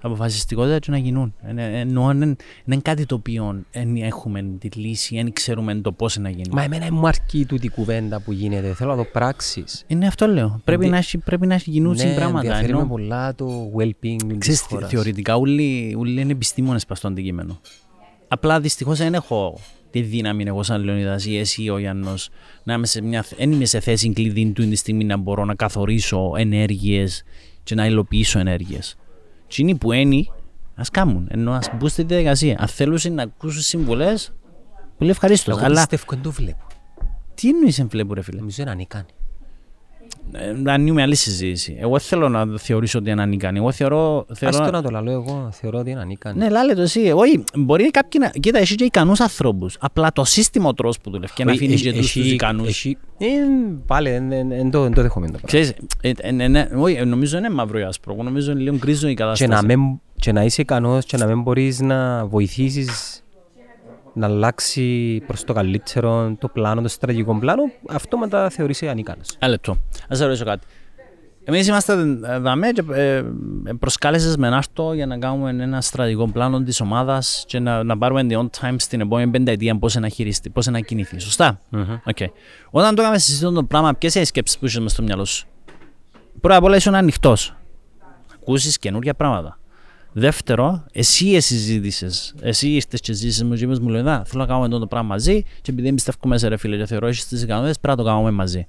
[0.00, 1.34] αποφασιστικότητα και να γίνουν.
[1.56, 2.36] Ενώ είναι
[2.82, 6.48] κάτι το οποίο δεν έχουμε τη λύση, δεν ξέρουμε το πώς να γίνει.
[6.52, 8.74] Μα εμένα μου αρκεί τούτη η κουβέντα που γίνεται.
[8.74, 9.84] Θέλω να το πράξεις.
[9.86, 10.60] Είναι αυτό λέω.
[10.64, 12.48] Πρέπει, να, πρέπει να γίνουν ναι, πράγματα.
[12.48, 17.60] Ναι, ενδιαφέρει πολλά το well-being Ξέρεις, θεωρητικά όλοι, όλοι είναι επιστήμονες πα στο αντικείμενο.
[18.28, 19.58] Απλά δυστυχώς δεν έχω
[19.90, 22.28] τη δύναμη εγώ σαν Λεωνίδας ή εσύ ο Γιάννος
[22.62, 25.54] να είμαι σε μια, δεν είμαι σε θέση κλειδί του τη στιγμή να μπορώ να
[25.54, 27.24] καθορίσω ενέργειες
[27.62, 28.96] και να υλοποιήσω ενέργειες.
[29.50, 30.24] Τι είναι που είναι,
[30.74, 31.28] ας κάνουν.
[31.30, 32.56] Ενώ ας μπουν στη διαδικασία.
[32.60, 34.14] Αν θέλουν να ακούσουν συμβουλέ,
[34.98, 35.56] πολύ ευχαρίστως.
[35.56, 35.86] Εγώ αλλά...
[35.86, 36.66] πιστεύω δεν το βλέπω.
[37.34, 39.06] Τι εννοείς δεν βλέπω, ρε φίλε; Νομίζω είναι ανίκανη.
[40.32, 41.76] Ε, να ανοίγουμε άλλη συζήτηση.
[41.80, 43.58] Εγώ θέλω να θεωρήσω ότι είναι ανίκανη.
[43.58, 44.26] Εγώ θεωρώ.
[44.34, 44.58] θεωρώ...
[44.58, 46.38] Ας το να το λέω εγώ, θεωρώ ότι είναι ανίκανη.
[46.38, 47.12] Ναι, λάλε το εσύ.
[47.14, 48.40] Όχι, μπορεί κάποιοι να.
[48.40, 49.76] Κοίτα, έχει και ικανούς ανθρώπους.
[49.80, 52.84] Απλά το σύστημα ο τρόπος που δουλεύει και να αφήνεις και τους ικανούς.
[52.84, 53.26] Ε,
[53.86, 55.38] πάλι δεν το δεχόμενο.
[55.46, 55.74] Ξέρεις,
[57.06, 58.14] νομίζω είναι μαύρο ή άσπρο.
[58.22, 60.00] Νομίζω είναι λίγο γκρίζο η κατάσταση.
[60.16, 63.22] Και να είσαι ικανός και να μην μπορείς να βοηθήσεις
[64.14, 69.36] να αλλάξει προς το καλύτερο το πλάνο, το στρατηγικό πλάνο, αυτό μετά θεωρείσαι ανίκανος.
[69.38, 69.72] Ένα λεπτό.
[70.08, 70.66] Α ρωτήσω κάτι.
[71.44, 73.24] Εμείς είμαστε εδώ και ε,
[73.78, 78.26] προσκάλεσες με Νάρτο για να κάνουμε ένα στρατηγικό πλάνο της ομάδας και να, να πάρουμε
[78.28, 81.18] the on time στην επόμενη πενταετία πώς να χειριστεί, πώς να κινηθεί.
[81.18, 82.12] Σωστά; Mm-hmm.
[82.14, 82.26] Okay.
[82.70, 85.24] Όταν το έκαμε συζητούν το πράγμα, ποιες είναι οι σκέψεις που είσαι μες στο μυαλό
[85.24, 85.46] σου;
[86.40, 87.56] Πρώτα απ' όλα ήσουν ανοιχτός.
[88.34, 89.59] Ακούσεις καινούργια πράγματα.
[90.12, 92.34] Δεύτερο, εσύ συζήτησες.
[92.40, 95.42] Εσύ ήρθες και ζήσει μου και μου λέει: Θέλω να κάνουμε το πράγμα μαζί.
[95.42, 98.30] Και επειδή εμπιστεύομαι σε ρε φίλε, και θεωρώ ότι τις ικανότητες πρέπει να το κάνουμε
[98.30, 98.66] μαζί.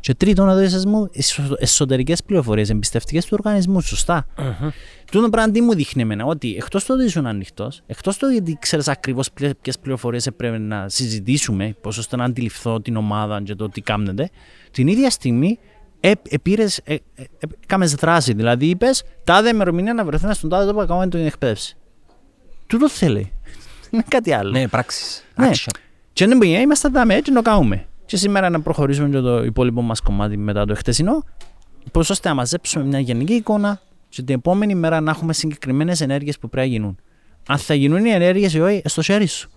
[0.00, 1.10] Και τρίτον, να δώσει μου
[1.58, 3.80] εσωτερικές πληροφορίες, εμπιστευτικές του οργανισμού.
[3.80, 4.26] Σωστά.
[4.36, 4.68] Mm-hmm.
[5.10, 8.56] Τούτο πράγμα τι μου δείχνει εμένα, ότι εκτός το ότι ήσουν ανοιχτός, εκτός το ότι
[8.60, 9.28] ξέρεις ακριβώς
[9.60, 14.30] ποιες πληροφορίες πρέπει να συζητήσουμε, πώς ώστε να αντιληφθώ την ομάδα και το τι κάνετε,
[14.70, 15.58] την ίδια στιγμή
[16.28, 16.96] επήρες, ε,
[17.68, 18.32] ε, δράση.
[18.32, 21.76] Δηλαδή είπες, τάδε ημερομηνία να βρεθούμε στον τάδε τόπο να κάνουμε την εκπαίδευση.
[22.66, 23.32] Τούτο θέλει.
[23.90, 24.50] Είναι κάτι άλλο.
[24.50, 25.24] Ναι, πράξεις.
[25.36, 25.50] Ναι.
[26.12, 27.86] Και δεν μπορεί, είμαστε εδώ έτσι να κάνουμε.
[28.06, 31.24] Και σήμερα να προχωρήσουμε και το υπόλοιπο μας κομμάτι μετά το χτεσινό,
[31.92, 36.38] πώς ώστε να μαζέψουμε μια γενική εικόνα και την επόμενη μέρα να έχουμε συγκεκριμένες ενέργειες
[36.38, 36.98] που πρέπει να γίνουν.
[37.48, 39.50] Αν θα γίνουν οι ενέργειες ή όχι, στο χέρι σου.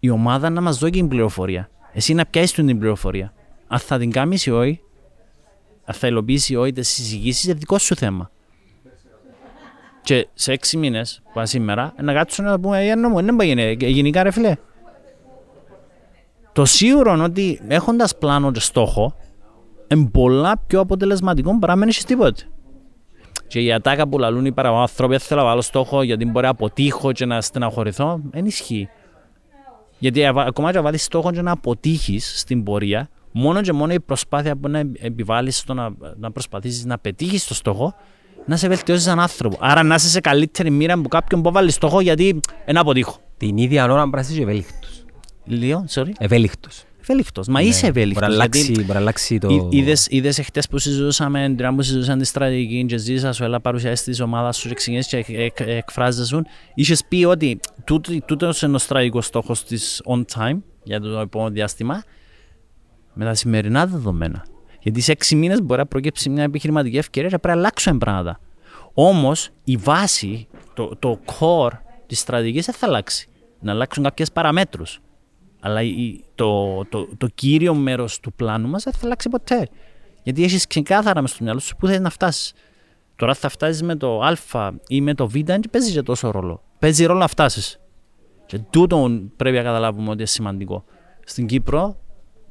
[0.00, 1.70] Η ομάδα να μας δώσει την πληροφορία.
[1.92, 3.32] Εσύ να πιάσεις την πληροφορία.
[3.66, 4.80] Αν θα την κάνεις ή όχι,
[5.84, 8.30] αν θα υλοποιήσει ή όχι τις συζητήσεις, είναι δικό σου θέμα.
[10.02, 14.30] Και σε έξι μήνες, που σήμερα, να κάτσουμε να πούμε: «Ε, Δεν πάει γενικά, ρε
[14.30, 14.56] φιλέ.
[16.52, 19.16] Το σίγουρο είναι ότι έχοντας πλάνο και στόχο,
[19.88, 22.42] είναι πολλά πιο αποτελεσματικό παρά μην έχει τίποτε.
[23.46, 27.12] Και η ατάκα που λαλούν οι παραγωγοί θέλω να βάλω στόχο γιατί μπορεί να αποτύχω
[27.12, 28.88] και να στεναχωρηθώ, δεν ισχύει.
[29.98, 34.00] Γιατί ακόμα και να βάλεις στόχο και να αποτύχεις στην πορεία, μόνο και μόνο η
[34.00, 37.94] προσπάθεια που να επιβάλλεις στο να, να προσπαθήσεις να πετύχεις το στόχο,
[38.46, 39.56] να σε βελτιώσεις σαν άνθρωπο.
[39.60, 43.18] Άρα να είσαι σε καλύτερη μοίρα από κάποιον που βάλει στόχο γιατί ένα αποτύχω.
[43.36, 45.04] Την ίδια ώρα να είσαι ευέλικτος.
[45.44, 46.10] Λίγο, sorry.
[46.18, 46.84] Ευέλικτος.
[47.00, 47.46] Ευέλικτος.
[47.48, 47.66] Μα ναι.
[47.66, 48.20] είσαι ευέλικτος.
[48.20, 49.68] Μπορεί να αλλάξει, μπορεί να αλλάξει το.
[50.08, 54.22] Είδες εχθές που συζητούσαμε, την που συζητούσαν τη στρατηγική, και ζήσα σου, έλα παρουσιάσεις τη
[54.22, 56.42] ομάδα σου, και ξεκινήσεις και εκφράζεσαι.
[56.74, 57.60] Είχες πει ότι
[58.26, 62.02] τούτος είναι ο στρατηγικός στόχος της on time για το επόμενο διάστημα
[63.14, 64.44] με τα σημερινά δεδομένα.
[64.80, 68.40] Γιατί σε έξι μήνες μπορεί να προκύψει μια επιχειρηματική ευκαιρία και πρέπει να αλλάξουμε πράγματα.
[68.94, 71.72] Όμως η βάση, το, το core
[72.06, 73.28] της στρατηγικής δεν θα αλλάξει.
[73.60, 75.00] Να αλλάξουν κάποιες παραμέτρους.
[75.60, 75.80] Αλλά
[76.34, 79.68] το, το, το κύριο μέρος του πλάνου μας δεν θα αλλάξει ποτέ.
[80.22, 82.52] Γιατί έχεις ξεκάθαρα μες στο μυαλό σου που θέλει να φτάσεις.
[83.16, 86.62] Τώρα θα φτάσεις με το Α ή με το Β, δεν παίζεις για τόσο ρόλο.
[86.78, 87.80] Παίζει ρόλο να φτάσεις.
[88.46, 90.84] Και τούτο πρέπει να καταλάβουμε ότι είναι σημαντικό.
[91.24, 91.96] Στην Κύπρο,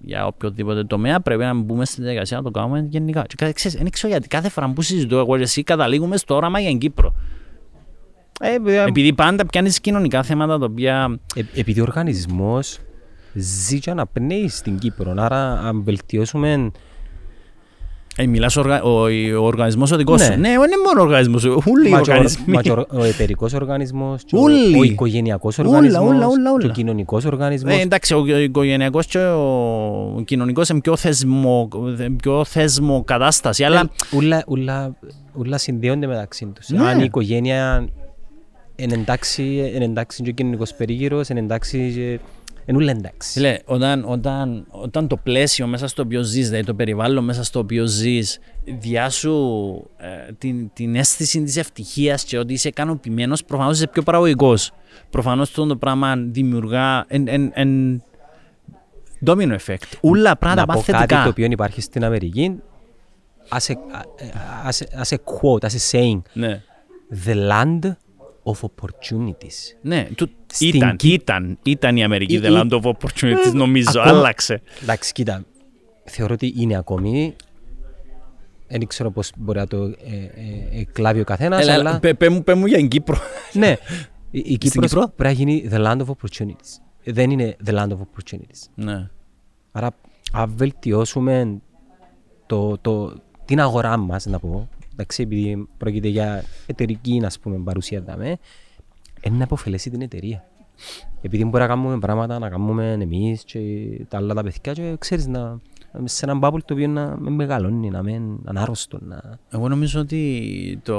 [0.06, 3.24] για οποιοδήποτε τομέα, πρέπει να μπούμε στη διαδικασία να το κάνουμε γενικά.
[3.28, 6.60] Και ξέρεις, δεν ξέρω γιατί κάθε φορά που συζητώ εγώ και εσύ καταλήγουμε στο όραμα
[6.60, 7.16] για την Κύπρο.
[8.40, 11.20] Ε, επειδή πάντα πιάνεις κοινωνικά θέματα τα οποία.
[11.36, 12.80] Ε, επειδή ο οργανισμός
[13.34, 15.14] ζει και αναπνέει στην Κύπρο.
[15.18, 16.72] Άρα, αν βελτιώσουμε.
[18.16, 18.84] Ε, μιλάς οργα...
[18.84, 19.02] ο,
[19.40, 20.26] ο οργανισμός ο δικός ναι.
[20.26, 20.40] σου.
[20.40, 22.58] Ναι, δεν είναι μόνο ο οργανισμός, όλοι οι οργανισμοί.
[22.70, 24.40] Ο, ο εταιρικός οργανισμός, ο,
[24.80, 27.74] ο οικογενειακός οργανισμός, όλα, όλα, όλα, ο κοινωνικός οργανισμός.
[27.74, 31.70] Ε, εντάξει, ο οικογενειακός και ο κοινωνικός είναι πιο θεσμο,
[32.22, 33.80] πιο θεσμο κατάσταση, αλλά...
[33.80, 34.96] Ε, ούλα, ούλα,
[35.34, 36.70] ούλα συνδέονται μεταξύ τους.
[36.70, 36.88] Ναι.
[36.88, 37.88] Αν η οικογένεια
[38.76, 42.20] είναι εντάξει, είναι εντάξει και ο κοινωνικός περίγυρος, είναι εντάξει και
[42.66, 43.40] είναι ούλα εντάξει.
[43.40, 47.60] Λέ, όταν, όταν, όταν το πλαίσιο μέσα στο οποίο ζεις, δηλαδή το περιβάλλον μέσα στο
[47.60, 49.36] οποίο ζεις, διάσου
[49.98, 54.72] ε, την, την αίσθηση της ευτυχίας και ότι είσαι ικανοποιημένος, προφανώς είσαι πιο παραγωγικός.
[55.10, 58.04] Προφανώς αυτό το πράγμα δημιουργά εν, εν, εν,
[59.26, 59.98] domino effect.
[60.02, 61.06] Ούλα πράγματα πάνε θετικά.
[61.06, 62.62] κάτι το οποίο υπάρχει στην Αμερική,
[63.50, 63.76] as a,
[64.70, 66.62] as a, as a quote, as a saying, ναι.
[67.26, 67.80] the land
[68.44, 69.78] of opportunities.
[69.82, 70.30] Ναι, του,
[70.60, 74.62] ήταν, ήταν, ήταν η Αμερική the land of opportunities, ε, νομίζω, άλλαξε.
[74.82, 75.46] Εντάξει, κοίτα,
[76.04, 77.36] θεωρώ ότι είναι ακόμη
[78.68, 79.92] δεν ξέρω πώς μπορεί να το ε,
[80.72, 82.00] ε, ε κλάβει ο καθένας, αλλά...
[82.00, 83.18] Πε μου, μου για την Κύπρο.
[83.54, 83.78] ναι,
[84.32, 86.82] η, η Κύπρος Κύπρο; πρέπει να γίνει the land of opportunities.
[87.04, 88.70] Δεν είναι the land of opportunities.
[88.76, 89.10] Ναι.
[89.72, 89.96] Άρα,
[90.32, 91.62] αν βελτιώσουμε
[92.46, 93.14] το, το,
[93.46, 98.38] την αγορά μας, να πω, εντάξει, επειδή πρόκειται για εταιρική ας πούμε, παρουσία δάμε,
[99.24, 100.48] είναι να αποφελέσει την εταιρεία.
[101.22, 103.60] Επειδή μπορεί να κάνουμε πράγματα, να κάνουμε εμείς και
[104.08, 105.60] τα άλλα τα παιδιά και ξέρεις να,
[106.04, 109.00] σε έναν μπάμπουλ το οποίο να με μεγαλώνει, να με ανάρρωστο.
[109.02, 109.40] Να...
[109.50, 110.98] Εγώ νομίζω ότι το,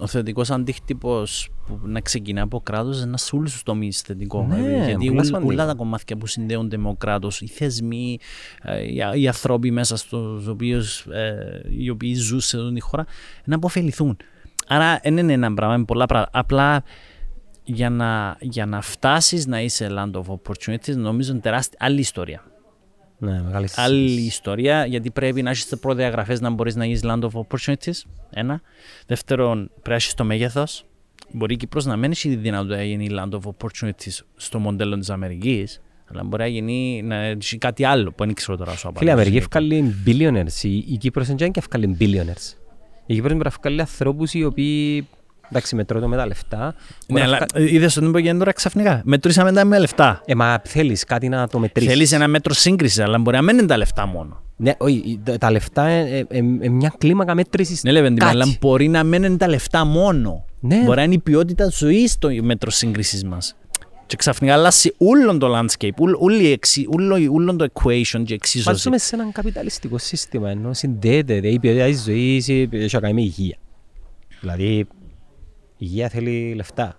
[0.00, 4.46] ο θετικός αντίκτυπος που να ξεκινά από κράτος είναι σε όλους τους τομείς θετικό.
[4.46, 8.18] Ναι, δηλαδή, γιατί όλα τα κομμάτια που συνδέονται με ο κράτος, οι θεσμοί,
[8.62, 13.04] ε, οι άνθρωποι μέσα στους οποίους ε, οι οποίοι ζουν σε αυτή τη χώρα,
[13.44, 14.16] να αποφεληθούν.
[14.66, 16.38] Άρα δεν είναι ένα πράγμα, είναι πολλά πράγματα.
[16.38, 16.82] Απλά
[17.64, 22.42] για να, για να φτάσεις να είσαι land of opportunities νομίζω είναι τεράστια άλλη ιστορία.
[23.22, 23.42] Ναι,
[23.74, 28.02] Άλλη ιστορία, γιατί πρέπει να έχεις προδιαγραφές να μπορείς να γίνεις land of opportunities.
[28.30, 28.60] Ένα.
[29.06, 30.84] Δεύτερον, πρέπει να έχεις το μέγεθος.
[31.32, 35.10] Μπορεί η Κύπρος να μένει η δυνατότητα να γίνει land of opportunities στο μοντέλο της
[35.10, 39.10] Αμερικής, αλλά μπορεί να γίνει να έχει κάτι άλλο που δεν ξέρω τώρα σου Φίλε,
[39.10, 40.62] η Αμερική ευκάλλει billionaires.
[40.62, 42.56] Η, η Κύπρος δεν και ευκάλλει billionaires.
[43.06, 45.08] Η Κύπρος μπορεί να ευκάλλει ανθρώπους οι οποίοι
[45.50, 46.74] Εντάξει, μετρώ το με τα λεφτά.
[47.06, 49.00] Ναι, αλλά είδε ότι δεν μπορεί τώρα ξαφνικά.
[49.04, 50.22] Μετρήσαμε τα με λεφτά.
[50.24, 51.88] Ε, μα θέλει κάτι να το μετρήσει.
[51.88, 54.42] Θέλει ένα μέτρο σύγκριση, αλλά μπορεί να μένουν τα λεφτά μόνο.
[54.56, 57.80] Ναι, όχι, τα λεφτά είναι ε, ε, ε, μια κλίμακα μέτρηση.
[57.82, 60.44] Ναι, λέμε, αλλά μπορεί να μένουν τα λεφτά μόνο.
[60.60, 60.82] Ναι.
[60.84, 63.38] Μπορεί να είναι η ποιότητα ζωή στο μέτρο σύγκριση μα.
[64.06, 65.90] Και ξαφνικά αλλάσει όλο το landscape,
[67.28, 68.70] όλο το equation και εξίσωση.
[68.70, 73.20] Βάζουμε σε έναν καπιταλιστικό σύστημα, ενώ συνδέεται η ποιότητα της ζωής, έχει να κάνει με
[73.20, 73.56] υγεία.
[74.40, 74.86] Δηλαδή, η
[75.80, 76.98] υγεία θέλει λεφτά.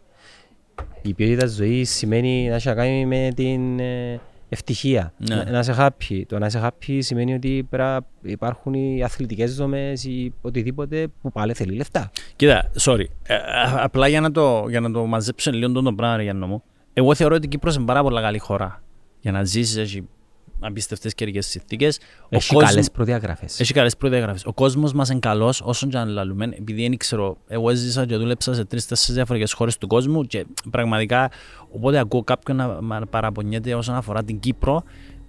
[1.01, 4.19] Η ποιότητα της ζωής σημαίνει να έχει να κάνει με την ε,
[4.49, 5.13] ευτυχία.
[5.17, 5.36] Ναι.
[5.36, 6.21] Να, να είσαι happy.
[6.27, 11.53] Το να είσαι happy σημαίνει ότι πρέπει υπάρχουν οι αθλητικές δομές ή οτιδήποτε που πάλι
[11.53, 12.11] θέλει λεφτά.
[12.36, 13.05] Κοίτα, sorry.
[13.23, 13.36] Ε,
[13.75, 16.63] απλά για να το, για να το μαζέψω λίγο το πράγμα, για να μου.
[16.93, 18.84] Εγώ θεωρώ ότι η Κύπρος είναι πάρα πολύ καλή χώρα.
[19.19, 20.07] Για να ζήσεις, έχει
[20.62, 21.99] απίστευτε καιρικέ συνθήκες.
[22.30, 23.59] Έχει καλές προδιαγραφές.
[23.59, 24.45] Έχει καλές προδιαγραφές.
[24.45, 28.16] Ο κόσμος μας είναι καλός όσον και αν λαλούμε, επειδή δεν ξέρω, εγώ έζησα και
[28.16, 31.32] δούλεψα σε τρει-τέσσερι διαφορετικές χώρες του κόσμου και πραγματικά
[31.72, 34.84] οπότε ακούω κάποιον να παραπονιέται όσον αφορά την Κύπρο,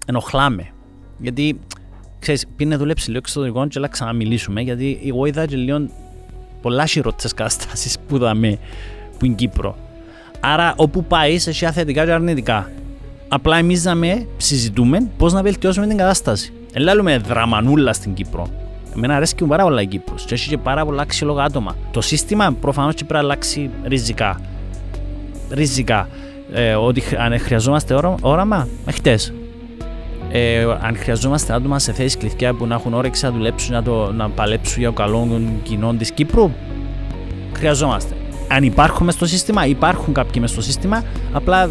[0.06, 0.70] ενοχλάμε.
[1.18, 1.58] Γιατί
[2.18, 5.88] ξέρεις, πήγαινε δουλέψει λίγο εξωτερικό και να ξαναμιλήσουμε, γιατί εγώ είδα και λίγο
[6.62, 8.58] πολλά χειρότερες καταστάσεις που είδαμε
[9.18, 9.76] που είναι Κύπρο.
[10.40, 12.70] Άρα όπου πάεις, έχει αθετικά και αρνητικά.
[13.34, 16.52] Απλά εμείς να με συζητούμε πώς να βελτιώσουμε την κατάσταση.
[16.72, 18.46] Ελάλουμε δραμανούλα στην Κύπρο.
[18.96, 20.24] Εμένα αρέσει και πάρα πολλά η Κύπρος.
[20.24, 21.76] Και έχει και πάρα πολλά αξιόλογα άτομα.
[21.90, 24.40] Το σύστημα προφανώς και πρέπει να αλλάξει ριζικά.
[25.50, 26.08] Ριζικά.
[26.52, 29.32] Ε, ότι αν χρειαζόμαστε όραμα, χτες.
[30.30, 34.12] Ε, αν χρειαζόμαστε άτομα σε θέσεις κλειδιά που να έχουν όρεξη να δουλέψουν, να, το,
[34.12, 36.50] να παλέψουν για το καλό των κοινών της Κύπρου,
[37.56, 38.14] χρειαζόμαστε.
[38.48, 41.70] Αν υπάρχουμε στο σύστημα, υπάρχουν κάποιοι μες στο σύστημα, απλά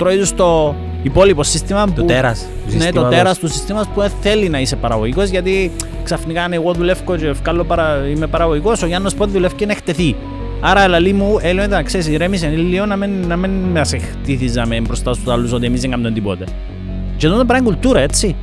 [0.00, 1.92] τρώει στο υπόλοιπο σύστημα.
[1.92, 2.46] Το τέρας.
[2.78, 5.72] Ναι, το τέρας του συστήματο που θέλει να είσαι παραγωγικός γιατί
[6.02, 7.34] ξαφνικά αν εγώ δουλεύω και
[7.66, 10.16] παρα, είμαι παραγωγικός, ο Γιάννος πότε δουλεύει και να χτεθεί.
[10.60, 15.12] Άρα, λαλή μου, έλεγα να ξέρεις, ηρέμησε λίγο να μην, να μην μας χτίθιζαμε μπροστά
[15.12, 16.44] στους άλλους ότι εμείς δεν κάνουμε τίποτε.
[17.16, 18.36] Και εδώ είναι κουλτούρα, έτσι.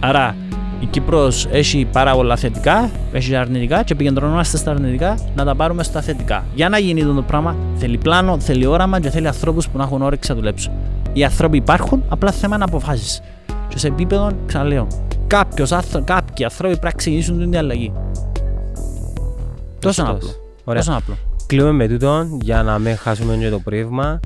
[0.00, 0.36] Άρα,
[0.80, 5.82] η Κύπρος έχει πάρα πολλά θετικά, έχει αρνητικά και επικεντρωνόμαστε στα αρνητικά να τα πάρουμε
[5.82, 6.44] στα θετικά.
[6.54, 10.02] Για να γίνει το πράγμα θέλει πλάνο, θέλει όραμα και θέλει ανθρώπους που να έχουν
[10.02, 10.72] όρεξη να δουλέψουν.
[11.12, 13.20] Οι άνθρωποι υπάρχουν, απλά θέμα να αποφάσεις.
[13.68, 14.86] Και σε επίπεδο, ξαναλέω,
[15.26, 15.70] κάποιος,
[16.04, 17.92] κάποιοι άνθρωποι πρέπει να ξεκινήσουν την αλλαγή.
[19.78, 20.28] Τόσο απλό.
[20.64, 20.82] Ωραία.
[20.82, 21.14] Τόσο απλό.
[21.46, 24.20] Κλείνουμε με τούτο για να μην χάσουμε και το πρόγευμα.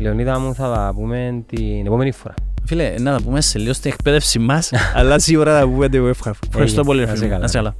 [0.00, 2.34] Λεωνίδα μου θα τα πούμε την επόμενη φορά.
[2.70, 6.12] Φίλε, να τα πούμε σε λίγο στην εκπαίδευση μας, αλλά σίγουρα θα πούμε το
[6.46, 7.06] Ευχαριστώ πολύ.
[7.06, 7.74] Να σε καλά.